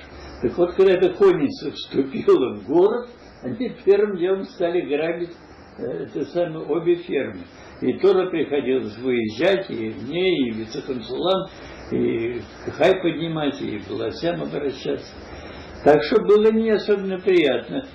[0.43, 3.11] Так вот, когда эта конница вступила в город,
[3.43, 5.33] они первым делом стали грабить
[5.79, 7.45] э, те самые обе фермы.
[7.81, 11.49] И тоже приходилось выезжать, и мне, и вице-консулам,
[11.93, 12.41] и
[12.77, 15.13] хай поднимать, и к властям обращаться.
[15.85, 17.87] Так что было не особенно приятно.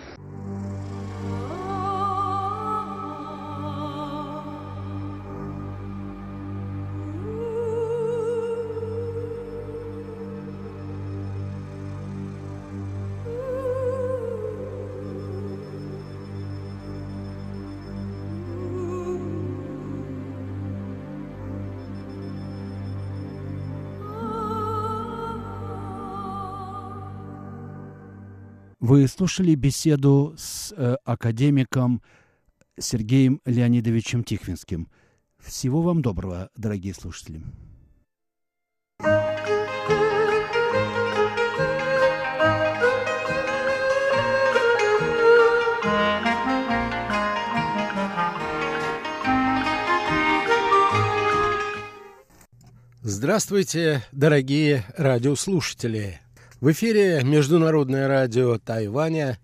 [28.88, 32.04] Вы слушали беседу с э, академиком
[32.80, 34.89] Сергеем Леонидовичем Тихвинским.
[35.39, 37.41] Всего вам доброго, дорогие слушатели.
[53.02, 56.24] Здравствуйте, дорогие радиослушатели!
[56.65, 59.38] В эфире Международное радио Тайваня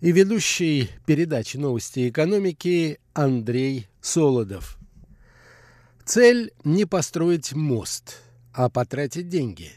[0.00, 4.76] и ведущий передачи новости экономики Андрей Солодов.
[6.04, 8.16] Цель не построить мост,
[8.52, 9.70] а потратить деньги.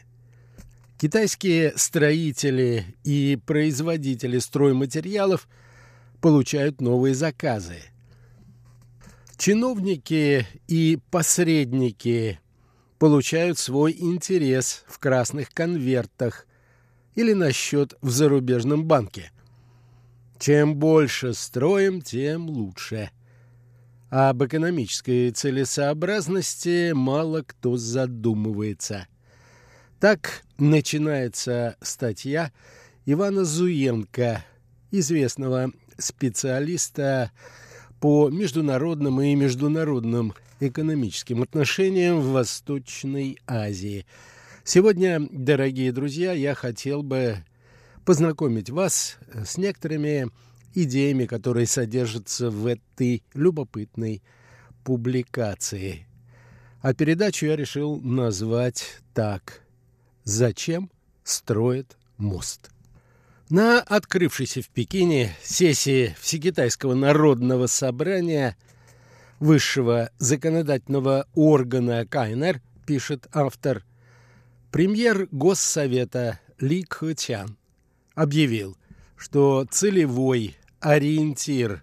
[0.98, 5.48] Китайские строители и производители стройматериалов
[6.20, 7.76] получают новые заказы.
[9.36, 12.40] Чиновники и посредники
[12.98, 16.48] получают свой интерес в красных конвертах
[17.14, 19.30] или на счет в зарубежном банке.
[20.38, 23.10] Чем больше строим, тем лучше.
[24.10, 29.06] А об экономической целесообразности мало кто задумывается.
[30.00, 32.52] Так начинается статья
[33.06, 34.44] Ивана Зуенко,
[34.90, 37.30] известного специалиста
[38.00, 44.06] по международным и международным экономическим отношениям в Восточной Азии.
[44.72, 47.38] Сегодня, дорогие друзья, я хотел бы
[48.04, 50.28] познакомить вас с некоторыми
[50.76, 54.22] идеями, которые содержатся в этой любопытной
[54.84, 56.06] публикации.
[56.82, 59.62] А передачу я решил назвать так
[60.22, 60.88] «Зачем
[61.24, 62.70] строят мост?».
[63.48, 68.56] На открывшейся в Пекине сессии Всекитайского народного собрания
[69.40, 73.82] высшего законодательного органа КНР, пишет автор,
[74.70, 77.58] премьер Госсовета Ли Кхэтян
[78.14, 78.78] объявил,
[79.16, 81.82] что целевой ориентир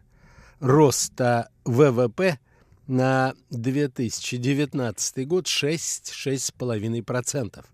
[0.59, 2.39] роста ВВП
[2.87, 7.65] на 2019 год 6-6,5%.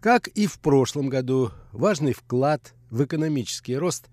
[0.00, 4.06] Как и в прошлом году, важный вклад в экономический рост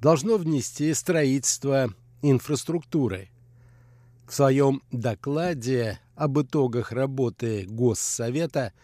[0.00, 3.30] должно внести строительство инфраструктуры.
[4.26, 8.74] В своем докладе об итогах работы Госсовета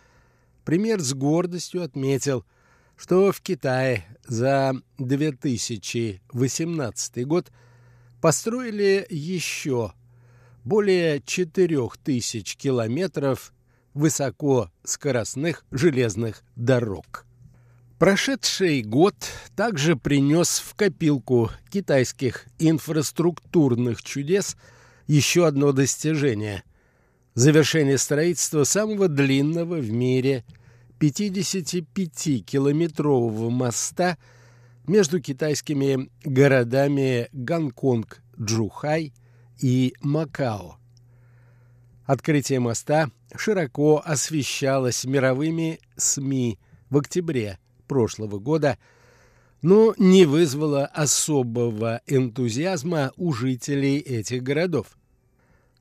[0.68, 2.44] премьер с гордостью отметил,
[2.94, 7.50] что в Китае за 2018 год
[8.20, 9.94] построили еще
[10.64, 13.54] более 4000 километров
[13.94, 17.24] высокоскоростных железных дорог.
[17.98, 19.14] Прошедший год
[19.56, 24.54] также принес в копилку китайских инфраструктурных чудес
[25.06, 26.62] еще одно достижение–
[27.38, 30.44] завершение строительства самого длинного в мире
[31.00, 34.16] 55-километрового моста
[34.86, 39.12] между китайскими городами Гонконг, Джухай
[39.60, 40.78] и Макао.
[42.04, 46.58] Открытие моста широко освещалось мировыми СМИ
[46.88, 48.78] в октябре прошлого года,
[49.60, 54.96] но не вызвало особого энтузиазма у жителей этих городов.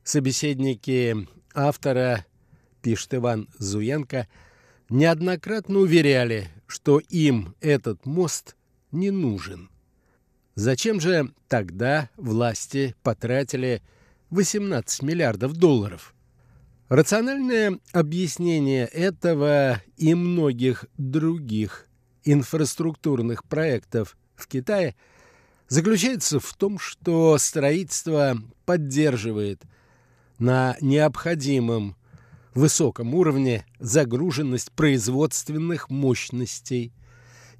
[0.02, 2.26] Собеседники автора,
[2.82, 4.26] пишет Иван Зуенко,
[4.88, 8.56] неоднократно уверяли, что им этот мост
[8.92, 9.70] не нужен.
[10.54, 13.82] Зачем же тогда власти потратили
[14.30, 16.14] 18 миллиардов долларов?
[16.88, 21.86] Рациональное объяснение этого и многих других
[22.24, 24.96] инфраструктурных проектов в Китае
[25.68, 29.62] заключается в том, что строительство поддерживает
[30.38, 31.94] на необходимом
[32.58, 36.92] высоком уровне загруженность производственных мощностей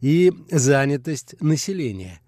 [0.00, 2.20] и занятость населения.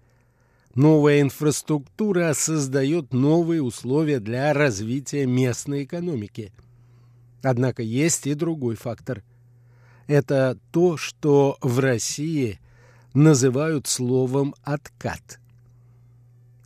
[0.75, 6.53] Новая инфраструктура создает новые условия для развития местной экономики–
[7.43, 9.23] Однако есть и другой фактор.
[10.07, 12.59] Это то, что в России
[13.13, 15.39] называют словом «откат».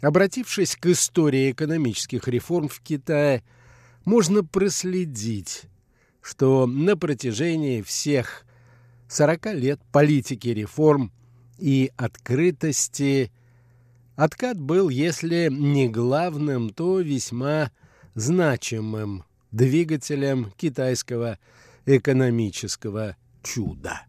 [0.02, 3.44] Обратившись к истории экономических реформ в Китае,
[4.04, 5.64] можно проследить,
[6.26, 8.46] что на протяжении всех
[9.10, 11.12] 40 лет политики реформ
[11.60, 13.32] и открытости
[14.16, 17.72] откат был, если не главным, то весьма
[18.16, 21.38] значимым двигателем китайского
[21.86, 24.05] экономического чуда.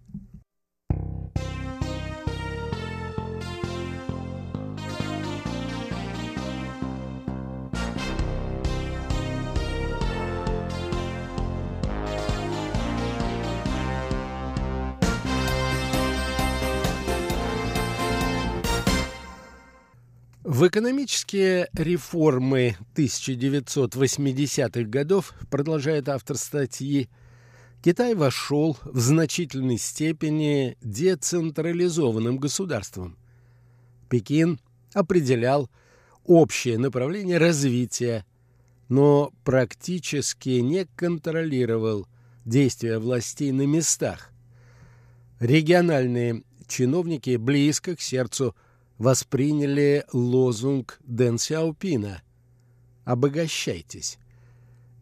[20.47, 27.09] В экономические реформы 1980-х годов, продолжает автор статьи,
[27.83, 33.19] Китай вошел в значительной степени децентрализованным государством.
[34.09, 34.61] Пекин
[34.95, 35.69] определял
[36.25, 38.25] общее направление развития,
[38.89, 42.07] но практически не контролировал
[42.45, 44.31] действия властей на местах.
[45.41, 48.55] Региональные чиновники близко к сердцу
[48.99, 52.23] восприняли лозунг Дэн Сяопина
[53.05, 54.19] «Обогащайтесь»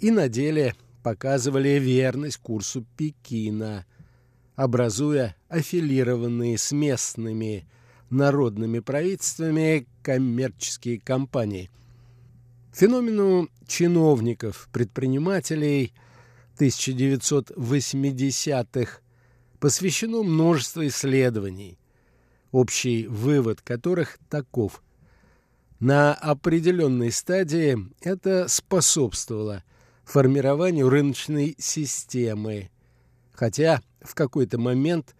[0.00, 3.86] и на деле показывали верность курсу Пекина,
[4.56, 7.68] образуя аффилированные с местными
[8.10, 11.70] народными правительствами коммерческие компании.
[12.72, 15.94] Феномену чиновников, предпринимателей
[16.58, 19.00] 1980-х
[19.60, 21.78] посвящено множество исследований–
[22.54, 24.80] общий вывод которых таков.
[25.80, 29.64] На определенной стадии это способствовало
[30.04, 32.70] формированию рыночной системы,
[33.32, 35.16] хотя в какой-то момент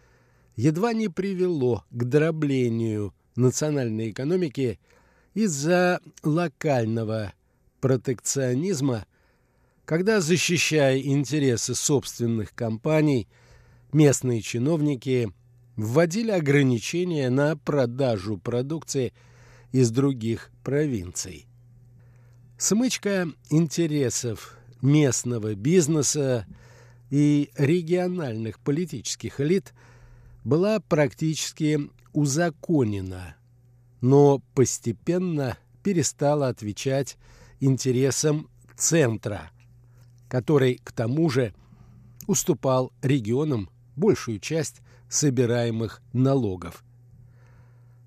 [0.54, 4.78] едва не привело к дроблению национальной экономики
[5.34, 7.32] из-за локального
[7.80, 9.06] протекционизма
[9.84, 13.28] когда, защищая интересы собственных компаний,
[13.92, 15.30] местные чиновники
[15.76, 19.12] вводили ограничения на продажу продукции
[19.72, 21.46] из других провинций.
[22.56, 26.46] Смычка интересов местного бизнеса
[27.10, 29.74] и региональных политических элит
[30.44, 31.80] была практически
[32.12, 33.36] узаконена,
[34.00, 37.16] но постепенно перестала отвечать
[37.60, 39.50] интересам центра,
[40.28, 41.54] который, к тому же,
[42.26, 46.84] уступал регионам большую часть собираемых налогов.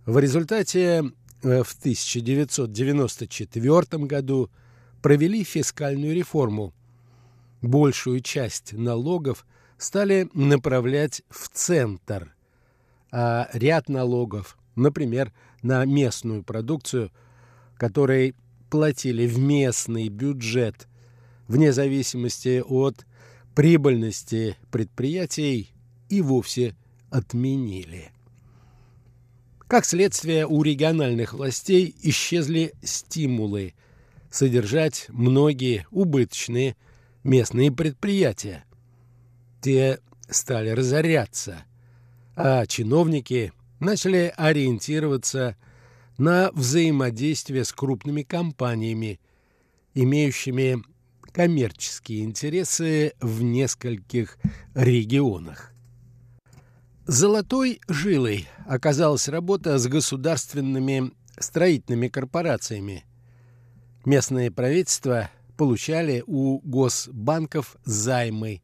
[0.05, 1.11] В результате
[1.43, 4.49] э, в 1994 году
[5.01, 6.73] провели фискальную реформу.
[7.61, 9.45] Большую часть налогов
[9.77, 12.33] стали направлять в центр,
[13.11, 17.11] а ряд налогов, например, на местную продукцию,
[17.77, 18.35] которой
[18.69, 20.87] платили в местный бюджет
[21.47, 23.05] вне зависимости от
[23.55, 25.71] прибыльности предприятий,
[26.09, 26.75] и вовсе
[27.09, 28.11] отменили.
[29.67, 33.73] Как следствие, у региональных властей исчезли стимулы
[34.29, 36.75] содержать многие убыточные
[37.23, 38.63] местные предприятия.
[39.61, 39.99] Те
[40.29, 41.65] стали разоряться,
[42.35, 45.57] а чиновники начали ориентироваться
[46.17, 49.19] на взаимодействие с крупными компаниями,
[49.93, 50.81] имеющими
[51.31, 54.37] коммерческие интересы в нескольких
[54.73, 55.73] регионах.
[57.07, 63.05] Золотой жилой оказалась работа с государственными строительными корпорациями.
[64.03, 68.61] Местные правительства получали у госбанков займы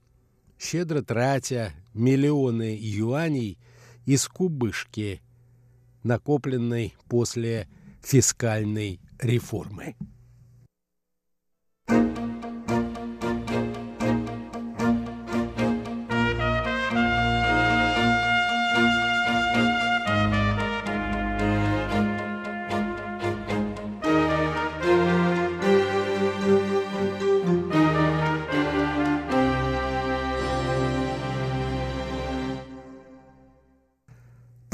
[0.59, 3.59] щедро тратя миллионы юаней
[4.05, 5.23] из кубышки,
[6.03, 7.67] накопленной после
[8.03, 9.97] фискальной реформы.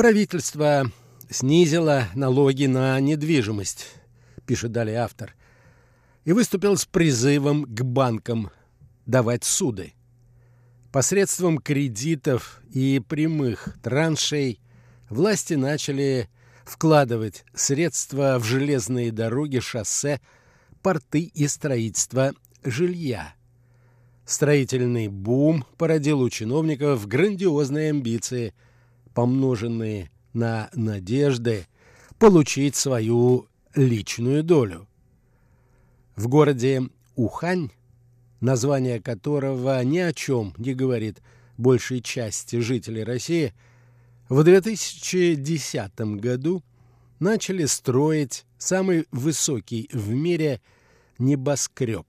[0.02, 0.90] Правительство
[1.30, 3.86] снизило налоги на недвижимость,
[4.46, 5.36] пишет далее автор,
[6.24, 8.50] и выступил с призывом к банкам
[9.06, 9.94] давать суды.
[10.90, 14.58] Посредством кредитов и прямых траншей
[15.08, 16.28] власти начали
[16.64, 20.20] вкладывать средства в железные дороги, шоссе,
[20.82, 22.32] порты и строительство
[22.64, 23.34] жилья.
[24.26, 28.52] Строительный бум породил у чиновников грандиозные амбиции–
[29.14, 31.66] помноженные на надежды
[32.18, 34.88] получить свою личную долю.
[36.16, 37.70] В городе Ухань,
[38.40, 41.20] название которого ни о чем не говорит
[41.58, 43.52] большей части жителей России,
[44.28, 46.62] в 2010 году
[47.18, 50.60] начали строить самый высокий в мире
[51.18, 52.06] небоскреб.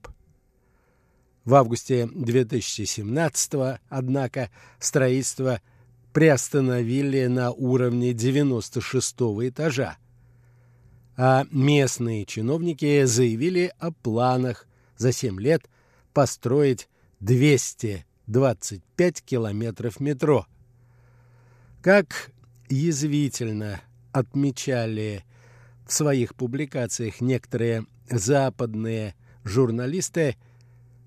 [1.44, 4.50] В августе 2017 однако,
[4.80, 5.62] строительство–
[6.14, 9.16] приостановили на уровне 96
[9.50, 9.98] этажа.
[11.18, 14.66] А местные чиновники заявили о планах
[14.98, 15.70] за 7 лет
[16.14, 16.88] построить
[17.20, 20.48] 225 километров метро.
[21.82, 22.32] Как
[22.70, 25.26] язвительно отмечали
[25.88, 30.36] в своих публикациях некоторые западные журналисты,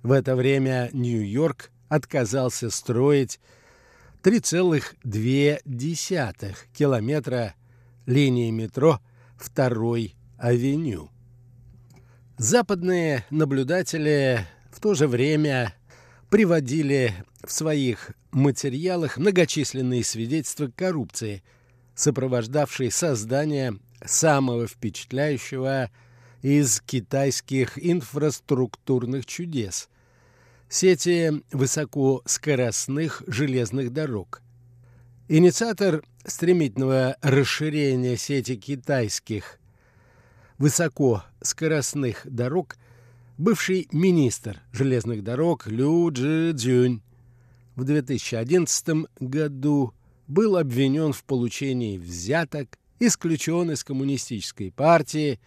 [0.02, 3.40] в это время Нью-Йорк отказался строить
[4.22, 7.54] 3,2 километра
[8.06, 9.00] линии метро
[9.36, 11.10] второй авеню.
[12.38, 15.74] Западные наблюдатели в то же время
[16.28, 21.42] приводили в своих материалах многочисленные свидетельства коррупции,
[21.94, 25.90] сопровождавшей создание самого впечатляющего
[26.42, 29.88] из китайских инфраструктурных чудес–
[30.68, 34.42] сети высокоскоростных железных дорог.
[35.28, 39.58] Инициатор стремительного расширения сети китайских
[40.58, 42.76] высокоскоростных дорог
[43.38, 47.02] бывший министр железных дорог Лю Джи Цзюнь
[47.74, 49.92] в 2011 году
[50.26, 55.38] был обвинен в получении взяток, исключен из коммунистической партии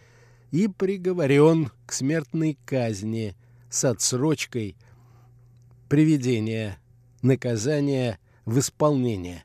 [0.52, 3.34] и приговорен к смертной казни
[3.68, 4.76] с отсрочкой
[5.90, 6.78] приведения
[7.20, 9.44] наказания в исполнение.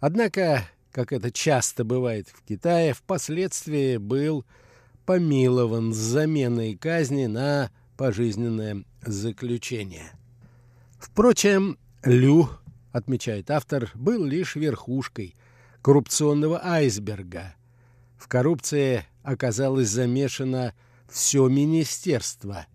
[0.00, 4.44] Однако, как это часто бывает в Китае, впоследствии был
[5.06, 10.10] помилован с заменой казни на пожизненное заключение.
[10.98, 12.50] Впрочем, Лю,
[12.90, 15.36] отмечает автор, был лишь верхушкой
[15.80, 17.54] коррупционного айсберга.
[18.18, 20.74] В коррупции оказалось замешано
[21.08, 22.66] все министерство,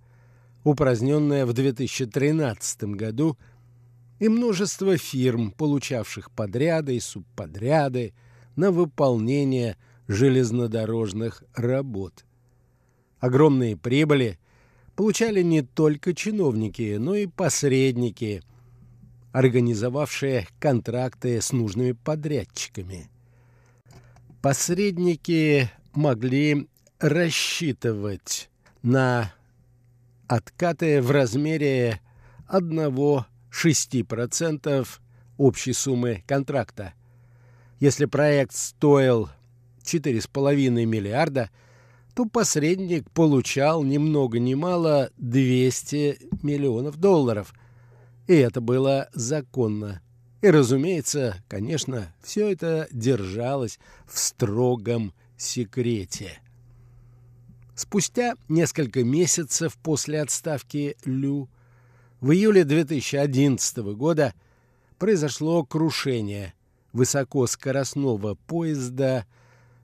[0.65, 3.37] упраздненное в 2013 году,
[4.19, 8.13] и множество фирм, получавших подряды и субподряды
[8.55, 12.25] на выполнение железнодорожных работ.
[13.19, 14.39] Огромные прибыли
[14.95, 18.41] получали не только чиновники, но и посредники,
[19.33, 23.09] организовавшие контракты с нужными подрядчиками.
[24.41, 26.67] Посредники могли
[26.99, 28.49] рассчитывать
[28.81, 29.33] на
[30.27, 32.01] откаты в размере
[32.49, 34.87] 1-6%
[35.37, 36.93] общей суммы контракта.
[37.79, 39.29] Если проект стоил
[39.83, 41.49] 4,5 миллиарда,
[42.15, 47.53] то посредник получал ни много ни мало 200 миллионов долларов.
[48.27, 50.01] И это было законно.
[50.41, 56.39] И, разумеется, конечно, все это держалось в строгом секрете.
[57.75, 61.49] Спустя несколько месяцев после отставки Лю
[62.21, 64.33] в июле 2011 года
[64.97, 66.53] произошло крушение
[66.93, 69.25] высокоскоростного поезда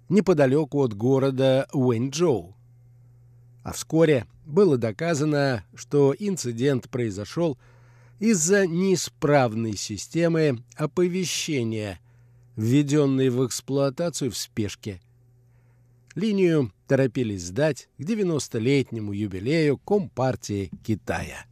[0.08, 2.56] неподалеку от города Уэньчжоу.
[3.64, 7.58] А вскоре было доказано, что инцидент произошел
[8.20, 12.00] из-за неисправной системы оповещения,
[12.56, 15.02] введенной в эксплуатацию в спешке.
[16.16, 21.46] Линию торопились сдать к 90-летнему юбилею Компартии Китая.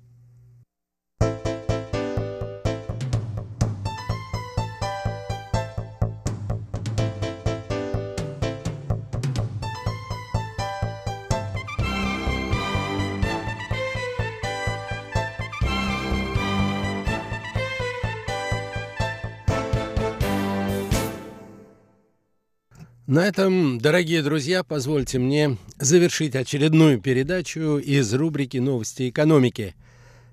[23.09, 29.73] На этом, дорогие друзья, позвольте мне завершить очередную передачу из рубрики «Новости экономики».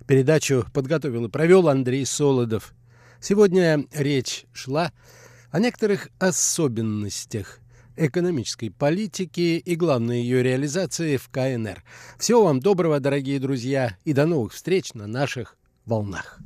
[0.07, 2.75] Передачу подготовил и провел Андрей Солодов.
[3.19, 4.93] Сегодня речь шла
[5.51, 7.61] о некоторых особенностях
[7.97, 11.83] экономической политики и главной ее реализации в КНР.
[12.19, 15.57] Всего вам доброго, дорогие друзья, и до новых встреч на наших
[15.87, 16.41] волнах.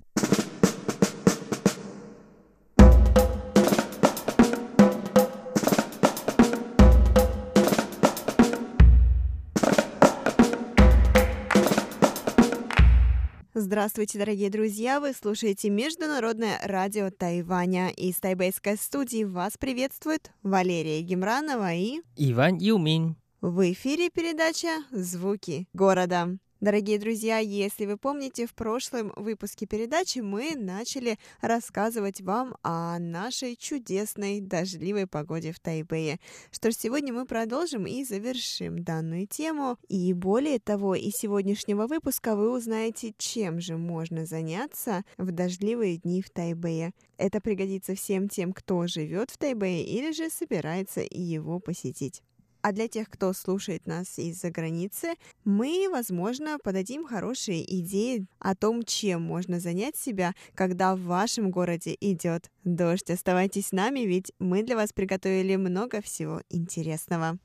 [13.62, 15.00] Здравствуйте, дорогие друзья!
[15.00, 17.90] Вы слушаете Международное радио Тайваня.
[17.90, 22.00] Из тайбэйской студии вас приветствует Валерия Гемранова и...
[22.16, 23.16] Иван Юмин.
[23.42, 26.38] В эфире передача «Звуки города».
[26.60, 33.56] Дорогие друзья, если вы помните, в прошлом выпуске передачи мы начали рассказывать вам о нашей
[33.56, 36.20] чудесной дождливой погоде в Тайбэе.
[36.50, 39.78] Что ж, сегодня мы продолжим и завершим данную тему.
[39.88, 46.20] И более того, из сегодняшнего выпуска вы узнаете, чем же можно заняться в дождливые дни
[46.20, 46.92] в Тайбэе.
[47.16, 52.22] Это пригодится всем тем, кто живет в Тайбэе или же собирается его посетить.
[52.62, 58.82] А для тех, кто слушает нас из-за границы, мы, возможно, подадим хорошие идеи о том,
[58.82, 63.10] чем можно занять себя, когда в вашем городе идет дождь.
[63.10, 67.38] Оставайтесь с нами, ведь мы для вас приготовили много всего интересного.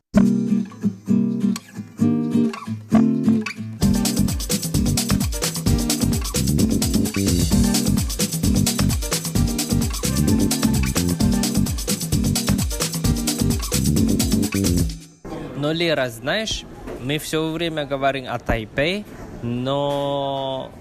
[15.66, 16.64] Валера, знаешь,
[17.02, 19.04] мы все время говорим о Тайпе,
[19.42, 20.72] но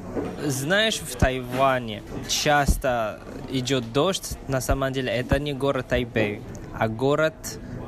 [0.44, 3.18] знаешь, в Тайване часто
[3.48, 4.36] идет дождь.
[4.46, 6.42] На самом деле это не город Тайпей,
[6.78, 7.34] а город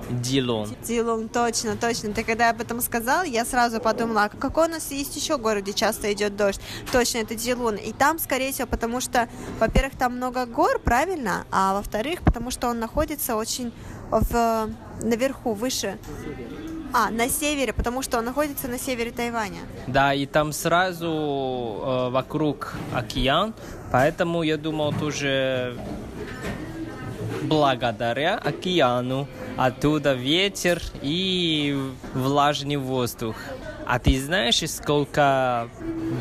[0.08, 0.74] Дилон.
[0.82, 2.14] Дилон, точно, точно.
[2.14, 5.64] Ты когда об этом сказал, я сразу подумала, а какой у нас есть еще город,
[5.64, 6.60] где часто идет дождь?
[6.92, 7.74] Точно, это Дилон.
[7.76, 9.28] И там, скорее всего, потому что,
[9.60, 11.44] во-первых, там много гор, правильно?
[11.50, 13.70] А во-вторых, потому что он находится очень
[14.10, 14.70] в,
[15.02, 15.98] наверху, выше.
[16.98, 19.60] А, на севере, потому что он находится на севере Тайваня.
[19.86, 23.52] Да, и там сразу э, вокруг океан,
[23.92, 25.76] поэтому я думал тоже
[27.42, 29.28] благодаря океану
[29.58, 31.78] оттуда ветер и
[32.14, 33.36] влажный воздух.
[33.84, 35.68] А ты знаешь, сколько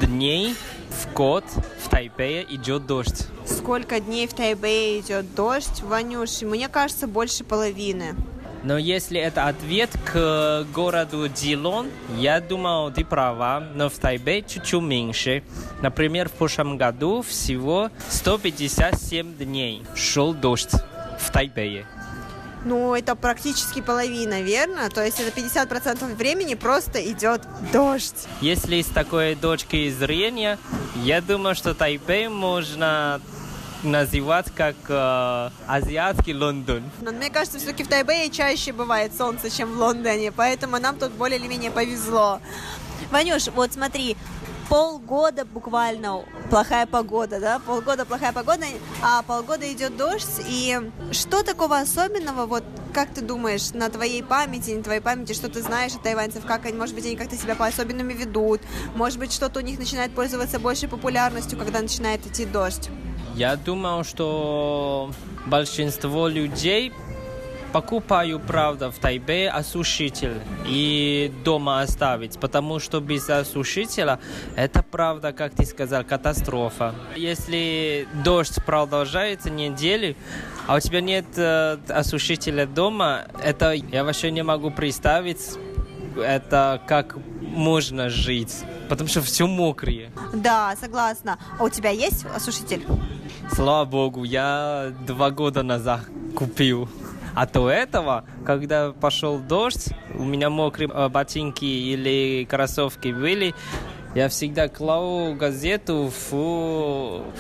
[0.02, 0.56] дней
[0.90, 1.46] в год
[1.86, 3.28] в Тайпее идет дождь?
[3.46, 6.42] Сколько дней в Тайбэе идет дождь, Ванюш?
[6.42, 8.14] Мне кажется, больше половины.
[8.66, 14.82] Но если это ответ к городу Дилон, я думал, ты права, но в Тайбе чуть-чуть
[14.82, 15.44] меньше.
[15.84, 20.72] Например, в прошлом году всего 157 дней шел дождь
[21.20, 21.86] в Тайбэе.
[22.66, 24.90] Ну, это практически половина, верно?
[24.90, 28.28] То есть это 50% времени просто идет дождь.
[28.42, 30.58] Если с такой точки зрения,
[31.04, 33.22] я думаю, что Тайбэй можно
[33.84, 36.84] называть как э, азиатский Лондон.
[37.02, 41.12] Но мне кажется, все-таки в Тайбэе чаще бывает солнце, чем в Лондоне, поэтому нам тут
[41.12, 42.40] более или менее повезло.
[43.12, 44.18] Ванюш, вот смотри,
[44.70, 48.66] полгода буквально плохая погода, да, полгода плохая погода,
[49.02, 50.80] а полгода идет дождь, и
[51.12, 52.64] что такого особенного, вот
[52.94, 56.66] как ты думаешь, на твоей памяти, на твоей памяти, что ты знаешь о тайваньцев, как
[56.66, 58.62] они, может быть, они как-то себя по-особенному ведут,
[58.96, 62.90] может быть, что-то у них начинает пользоваться большей популярностью, когда начинает идти дождь?
[63.36, 65.12] Я думаю, что
[65.46, 66.94] большинство людей
[67.74, 74.22] покупаю, правда, в Тайбе осушитель и дома оставить, потому что без осушителя
[74.56, 76.96] это, правда, как ты сказал, катастрофа.
[77.18, 80.16] Если дождь продолжается неделю,
[80.68, 85.58] а у тебя нет э, осушителя дома, это я вообще не могу представить,
[86.18, 90.12] это как можно жить, потому что все мокрые.
[90.34, 91.38] Да, согласна.
[91.60, 92.86] А у тебя есть осушитель?
[93.52, 96.02] Слава богу, я два года назад
[96.36, 96.90] купил.
[97.36, 103.54] А до этого, когда пошел дождь, у меня мокрые э, ботинки или кроссовки были,
[104.16, 106.34] я всегда клал газету в,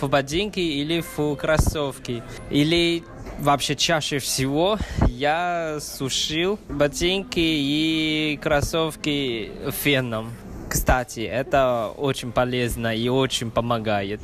[0.02, 2.22] в ботинки или в кроссовки.
[2.50, 3.06] Или
[3.40, 4.78] вообще чаще всего
[5.08, 9.52] я сушил ботинки и кроссовки
[9.84, 10.34] феном.
[10.70, 14.22] Кстати, это очень полезно и очень помогает.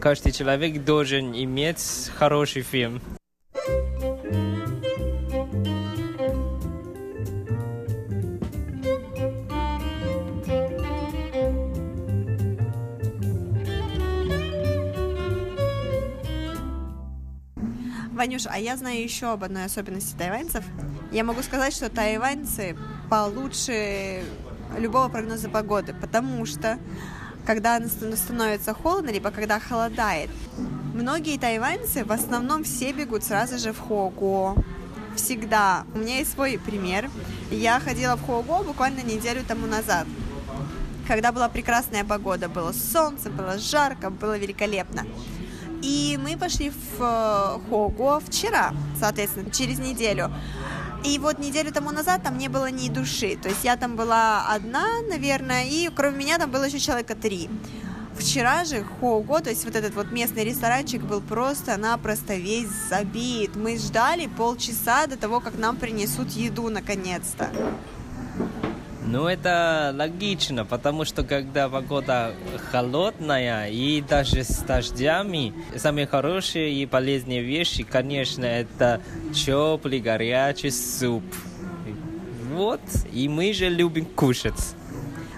[0.00, 3.00] Каждый человек должен иметь хороший фен.
[18.14, 20.64] Ванюш, а я знаю еще об одной особенности тайваньцев.
[21.12, 22.76] Я могу сказать, что тайваньцы
[23.10, 24.24] получше
[24.78, 26.78] любого прогноза погоды, потому что
[27.44, 30.30] когда становится холодно, либо когда холодает,
[30.94, 34.56] многие тайваньцы в основном все бегут сразу же в Хого.
[35.16, 35.84] Всегда.
[35.94, 37.10] У меня есть свой пример.
[37.50, 40.06] Я ходила в Хого буквально неделю тому назад
[41.06, 45.04] когда была прекрасная погода, было солнце, было жарко, было великолепно.
[45.84, 50.32] И мы пошли в э, Хого вчера, соответственно, через неделю.
[51.04, 53.36] И вот неделю тому назад там не было ни души.
[53.36, 57.50] То есть я там была одна, наверное, и кроме меня там было еще человека три.
[58.18, 63.54] Вчера же Хого, то есть вот этот вот местный ресторанчик был просто-напросто весь забит.
[63.54, 67.50] Мы ждали полчаса до того, как нам принесут еду наконец-то.
[69.14, 72.34] Ну, это логично, потому что когда погода
[72.72, 79.00] холодная и даже с дождями, самые хорошие и полезные вещи, конечно, это
[79.32, 81.22] теплый горячий суп.
[82.54, 82.80] Вот,
[83.12, 84.74] и мы же любим кушать.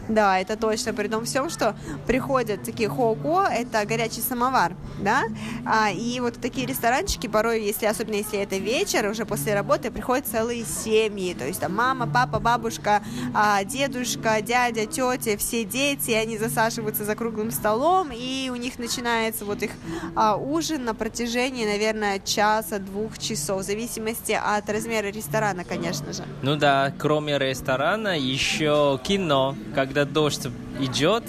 [0.09, 0.93] Да, это точно.
[0.95, 1.77] При том всем, что
[2.07, 5.25] приходят такие хоуко, это горячий самовар, да,
[5.65, 10.27] а, и вот такие ресторанчики порой, если особенно если это вечер, уже после работы приходят
[10.27, 13.03] целые семьи, то есть там мама, папа, бабушка,
[13.35, 19.45] а, дедушка, дядя, тетя, все дети, они засаживаются за круглым столом, и у них начинается
[19.45, 19.71] вот их
[20.15, 26.23] а, ужин на протяжении, наверное, часа-двух часов, в зависимости от размера ресторана, конечно же.
[26.43, 30.47] Ну да, кроме ресторана еще кино, когда когда дождь
[30.79, 31.23] идет,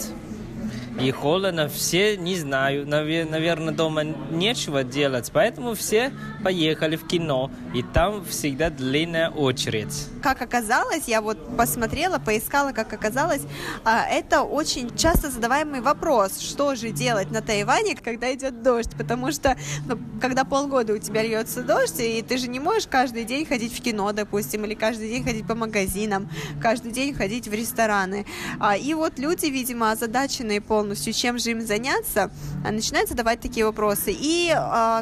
[1.00, 6.12] и холодно, все не знаю, наверное, дома нечего делать, поэтому все
[6.44, 10.08] поехали в кино, и там всегда длинная очередь.
[10.24, 13.44] Как оказалось, я вот посмотрела, поискала, как оказалось,
[13.84, 19.32] а, это очень часто задаваемый вопрос, что же делать на Тайване, когда идет дождь, потому
[19.32, 19.56] что
[19.88, 23.78] ну, когда полгода у тебя льется дождь, и ты же не можешь каждый день ходить
[23.78, 26.30] в кино, допустим, или каждый день ходить по магазинам,
[26.62, 28.26] каждый день ходить в рестораны.
[28.60, 32.32] А, и вот люди, видимо, озадаченные полностью, чем же им заняться,
[32.66, 34.16] а, начинают задавать такие вопросы.
[34.18, 34.54] И,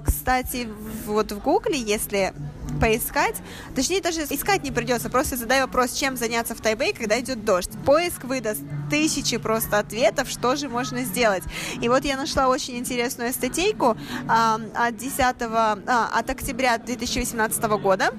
[0.05, 0.67] кстати,
[1.05, 2.33] вот в Гугле, если
[2.79, 3.35] поискать.
[3.75, 5.09] Точнее, даже искать не придется.
[5.09, 7.71] Просто задай вопрос, чем заняться в Тайбэй, когда идет дождь.
[7.85, 11.43] Поиск выдаст тысячи просто ответов, что же можно сделать.
[11.81, 18.13] И вот я нашла очень интересную статейку э, от 10 э, от октября 2018 года.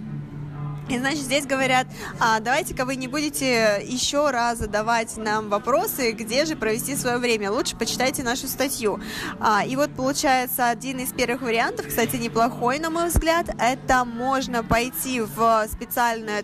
[0.88, 1.86] И, значит, здесь говорят,
[2.20, 7.50] а, давайте-ка вы не будете еще раз задавать нам вопросы, где же провести свое время.
[7.50, 9.00] Лучше почитайте нашу статью.
[9.40, 14.62] А, и вот получается один из первых вариантов, кстати, неплохой, на мой взгляд, это можно
[14.62, 16.38] пойти в специальную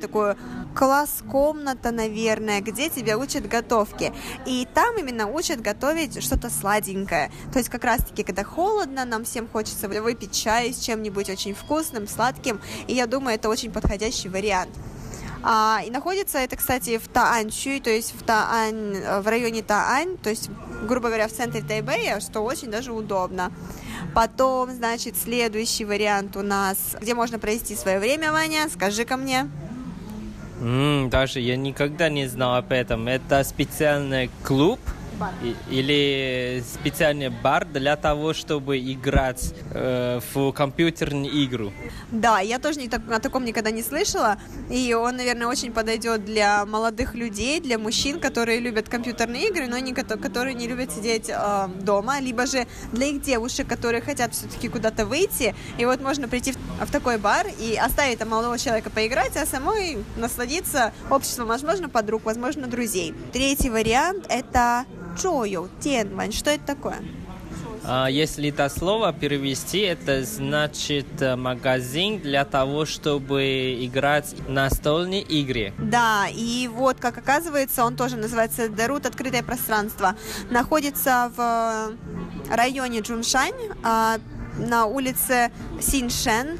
[0.72, 4.12] такую класс-комната, наверное, где тебя учат готовке.
[4.46, 7.30] И там именно учат готовить что-то сладенькое.
[7.52, 12.06] То есть как раз-таки, когда холодно, нам всем хочется выпить чай с чем-нибудь очень вкусным,
[12.06, 12.60] сладким.
[12.88, 14.70] И я думаю, это очень подходящий вариант.
[15.44, 20.30] А, и находится это, кстати, в Таанчуй, то есть в, Таань, в районе Таань, то
[20.30, 20.50] есть,
[20.84, 23.50] грубо говоря, в центре Тайбэя, что очень даже удобно.
[24.14, 29.48] Потом, значит, следующий вариант у нас, где можно провести свое время, Ваня, скажи-ка мне.
[30.62, 33.08] Mm, даже я никогда не знал об этом.
[33.08, 34.78] Это специальный клуб,
[35.22, 35.32] бар.
[35.70, 41.72] Или специальный бар для того, чтобы играть э, в компьютерную игру.
[42.10, 44.38] Да, я тоже не, так, о таком никогда не слышала.
[44.70, 49.78] И он, наверное, очень подойдет для молодых людей, для мужчин, которые любят компьютерные игры, но
[49.78, 54.68] не, которые не любят сидеть э, дома, либо же для их девушек, которые хотят все-таки
[54.68, 55.54] куда-то выйти.
[55.78, 59.46] И вот можно прийти в, в такой бар и оставить там молодого человека поиграть, а
[59.46, 63.14] самой насладиться обществом, возможно, подруг, возможно, друзей.
[63.32, 64.84] Третий вариант это
[65.20, 66.98] чоу, тенвань, что это такое?
[67.84, 75.72] А, если это слово перевести, это значит э, магазин для того, чтобы играть настольные игры.
[75.78, 80.14] Да, и вот, как оказывается, он тоже называется Дарут, открытое пространство.
[80.50, 84.18] Находится в э, районе Джуншань, а,
[84.58, 85.50] на улице
[85.80, 86.58] Синшен,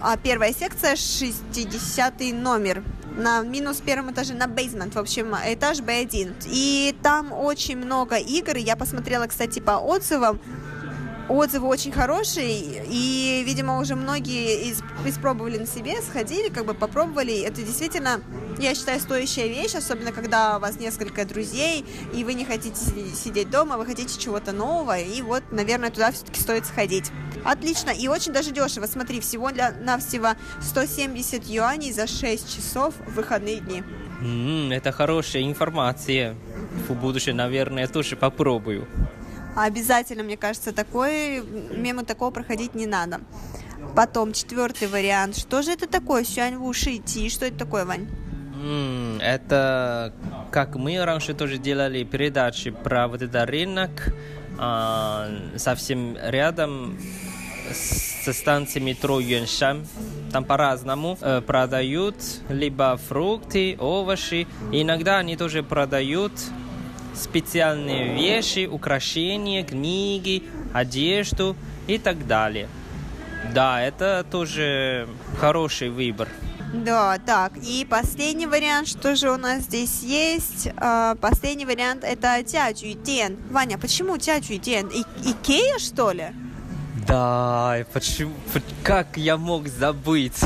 [0.00, 2.82] а первая секция, 60 номер
[3.16, 6.46] на минус первом этаже, на бейсмент, в общем, этаж B1.
[6.46, 8.56] И там очень много игр.
[8.56, 10.38] Я посмотрела, кстати, по отзывам
[11.28, 17.40] отзывы очень хорошие, и, видимо, уже многие из, испробовали на себе, сходили, как бы попробовали.
[17.40, 18.20] Это действительно,
[18.58, 22.76] я считаю, стоящая вещь, особенно когда у вас несколько друзей, и вы не хотите
[23.14, 27.10] сидеть дома, вы хотите чего-то нового, и вот, наверное, туда все-таки стоит сходить.
[27.44, 28.86] Отлично, и очень даже дешево.
[28.86, 33.82] Смотри, всего для навсего 170 юаней за 6 часов в выходные дни.
[34.20, 36.34] Mm, это хорошая информация.
[36.88, 38.88] В будущем, наверное, тоже попробую.
[39.56, 43.20] Обязательно, мне кажется, такой, мимо такого проходить не надо.
[43.94, 45.36] Потом четвертый вариант.
[45.36, 46.24] Что же это такое?
[46.24, 47.30] Сюань Вуши Ти.
[47.30, 48.06] Что это такое, Вань?
[49.20, 50.12] Это
[50.50, 54.14] как мы раньше тоже делали передачи про вот этот рынок
[54.58, 56.98] а, совсем рядом
[57.72, 59.86] со станции метро Юншан.
[60.32, 62.16] Там по-разному э, продают
[62.48, 64.46] либо фрукты, овощи.
[64.72, 66.32] Иногда они тоже продают
[67.16, 71.56] специальные вещи, украшения, книги, одежду
[71.86, 72.68] и так далее.
[73.54, 75.08] Да, это тоже
[75.38, 76.28] хороший выбор.
[76.72, 80.68] Да, так, и последний вариант, что же у нас здесь есть?
[80.76, 83.36] А, последний вариант это тячу ден.
[83.50, 84.88] Ваня, почему тячу ден?
[84.88, 86.26] И, Икея, что ли?
[87.06, 88.34] Да, почему?
[88.82, 90.40] Как я мог забыть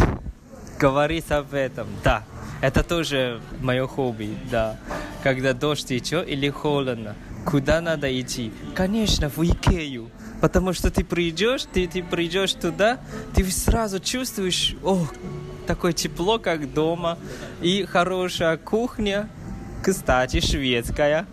[0.78, 1.86] говорить об этом?
[2.04, 2.22] Да,
[2.60, 4.76] это тоже мое хобби, да.
[5.22, 7.14] Когда дождь идет или холодно,
[7.46, 8.52] куда надо идти?
[8.74, 10.10] Конечно, в Икею.
[10.40, 12.98] Потому что ты придешь, ты, ты придешь туда,
[13.34, 15.06] ты сразу чувствуешь, о,
[15.66, 17.18] такое тепло, как дома,
[17.60, 19.28] и хорошая кухня,
[19.82, 21.26] кстати, шведская.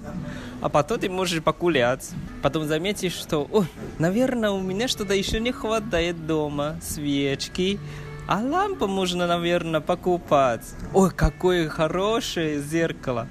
[0.60, 2.10] А потом ты можешь погулять.
[2.42, 3.66] Потом заметишь, что, о,
[4.00, 6.78] наверное, у меня что-то еще не хватает дома.
[6.82, 7.80] Свечки,
[8.28, 10.66] а лампу можно, наверное, покупать.
[10.94, 13.28] Ой, какое хорошее зеркало.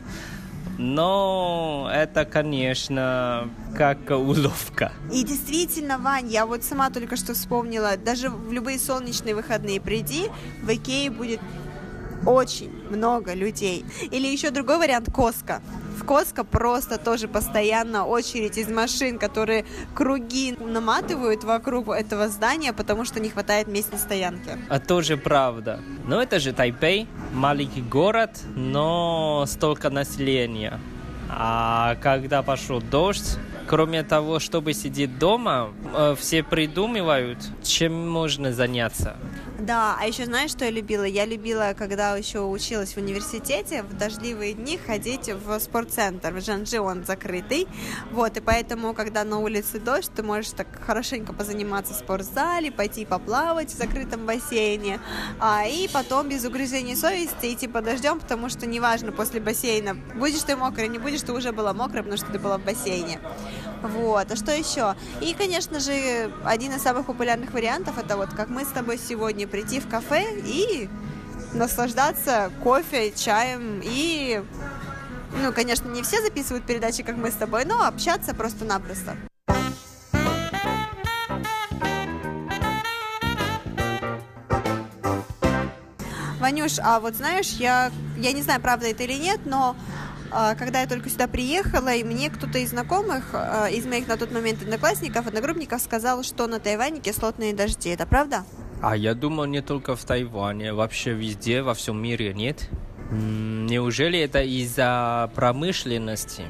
[0.79, 4.93] Но это, конечно, как уловка.
[5.13, 10.29] И действительно, Вань, я вот сама только что вспомнила, даже в любые солнечные выходные приди,
[10.63, 11.41] в Икее будет
[12.27, 13.85] очень много людей.
[14.11, 15.63] Или еще другой вариант Коска.
[15.97, 23.07] В Коско просто тоже постоянно очередь из машин, которые круги наматывают вокруг этого здания, потому
[23.07, 24.59] что не хватает местной стоянки.
[24.69, 25.81] А тоже правда.
[26.05, 30.79] Но это же Тайпей, маленький город, но столько населения.
[31.31, 39.17] А когда пошел дождь, кроме того, чтобы сидеть дома, э, все придумывают, чем можно заняться.
[39.59, 41.05] Да, а еще знаешь, что я любила?
[41.05, 46.35] Я любила, когда еще училась в университете, в дождливые дни ходить в спортцентр.
[46.35, 47.67] В Жанжи он закрытый.
[48.11, 53.07] Вот, и поэтому, когда на улице дождь, ты можешь так хорошенько позаниматься в спортзале, пойти
[53.07, 55.01] поплавать в закрытом бассейне,
[55.41, 60.43] а, и потом без угрызений совести идти под дождем, потому что неважно после бассейна, будешь
[60.43, 63.21] ты мокрый, не будешь, ты уже была мокрая, потому что ты была в бассейне.
[63.83, 64.95] Вот, а что еще?
[65.21, 69.46] И, конечно же, один из самых популярных вариантов это вот как мы с тобой сегодня
[69.47, 70.89] прийти в кафе и
[71.53, 74.43] наслаждаться кофе, чаем и,
[75.43, 79.17] ну, конечно, не все записывают передачи, как мы с тобой, но общаться просто-напросто.
[86.41, 89.75] Ванюш, а вот знаешь, я, я не знаю, правда это или нет, но
[90.31, 94.17] а, когда я только сюда приехала, и мне кто-то из знакомых, а, из моих на
[94.17, 97.89] тот момент одноклассников, одногруппников сказал, что на Тайване кислотные дожди.
[97.89, 98.45] Это правда?
[98.83, 102.69] А я думал, не только в Тайване, вообще везде, во всем мире нет.
[103.11, 106.45] Неужели это из-за промышленности?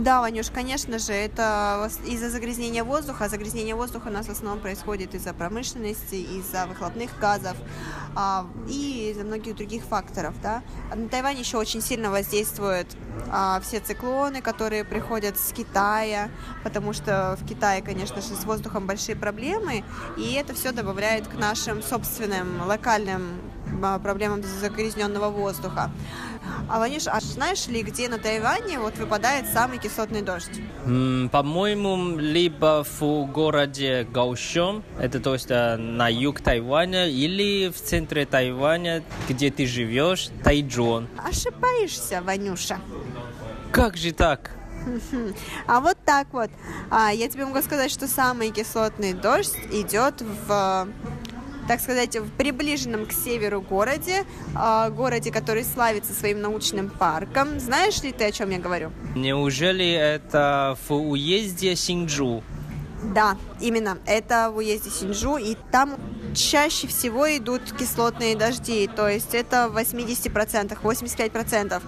[0.00, 3.28] Да, Ванюш, конечно же, это из-за загрязнения воздуха.
[3.28, 7.54] Загрязнение воздуха у нас в основном происходит из-за промышленности, из-за выхлопных газов
[8.16, 10.34] а, и из-за многих других факторов.
[10.42, 10.62] Да?
[10.94, 12.86] На Тайване еще очень сильно воздействуют
[13.30, 16.30] а, все циклоны, которые приходят с Китая,
[16.64, 19.84] потому что в Китае, конечно же, с воздухом большие проблемы,
[20.16, 23.38] и это все добавляет к нашим собственным локальным
[23.82, 25.90] а, проблемам загрязненного воздуха.
[26.68, 30.60] А, Ваниш, а знаешь ли, где на Тайване вот выпадает самый кислотный дождь?
[30.84, 38.26] По-моему, либо в городе Гаушон, это то есть э, на юг Тайваня, или в центре
[38.26, 41.08] Тайваня, где ты живешь, Тайджон.
[41.16, 42.78] Ошибаешься, Ванюша.
[43.72, 44.52] Как же так?
[45.66, 46.50] А вот так вот.
[46.90, 50.88] А, я тебе могу сказать, что самый кислотный дождь идет в
[51.70, 54.24] так сказать, в приближенном к северу городе,
[54.56, 57.60] э, городе, который славится своим научным парком.
[57.60, 58.90] Знаешь ли ты, о чем я говорю?
[59.14, 62.42] Неужели это в уезде Синджу?
[63.14, 63.98] Да, именно.
[64.04, 65.94] Это в уезде Синджу, и там
[66.34, 71.82] чаще всего идут кислотные дожди, то есть это в 80%, 85%.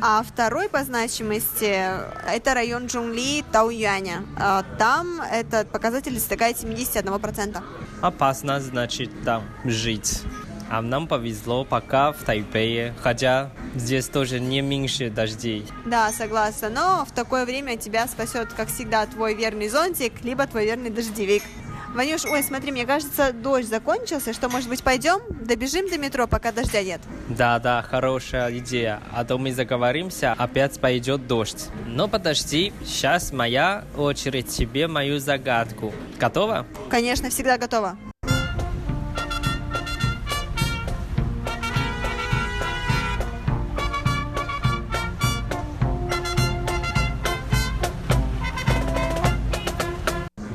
[0.00, 1.82] А второй по значимости
[2.30, 4.24] это район Джунли, Тауюаня.
[4.36, 7.62] А там этот показатель достигает 71%.
[8.00, 10.22] Опасно, значит, там жить.
[10.70, 15.66] А нам повезло пока в Тайпее, хотя здесь тоже не меньше дождей.
[15.84, 20.64] Да, согласна, но в такое время тебя спасет, как всегда, твой верный зонтик, либо твой
[20.64, 21.42] верный дождевик.
[21.94, 24.32] Ванюш, ой, смотри, мне кажется, дождь закончился.
[24.32, 25.20] Что, может быть, пойдем?
[25.46, 27.00] Добежим до метро, пока дождя нет.
[27.28, 29.00] Да, да, хорошая идея.
[29.12, 31.68] А то мы заговоримся, опять пойдет дождь.
[31.86, 35.92] Но подожди, сейчас моя очередь тебе мою загадку.
[36.18, 36.66] Готова?
[36.90, 37.96] Конечно, всегда готова.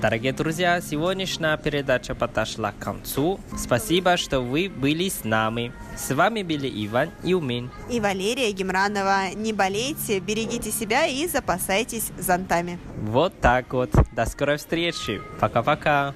[0.09, 3.39] Дорогие друзья, сегодняшняя передача подошла к концу.
[3.55, 5.71] Спасибо, что вы были с нами.
[5.95, 7.69] С вами были Иван и Умин.
[7.91, 9.35] И Валерия Гемранова.
[9.35, 12.79] Не болейте, берегите себя и запасайтесь зонтами.
[12.95, 13.91] Вот так вот.
[14.15, 15.21] До скорой встречи.
[15.39, 16.15] Пока-пока.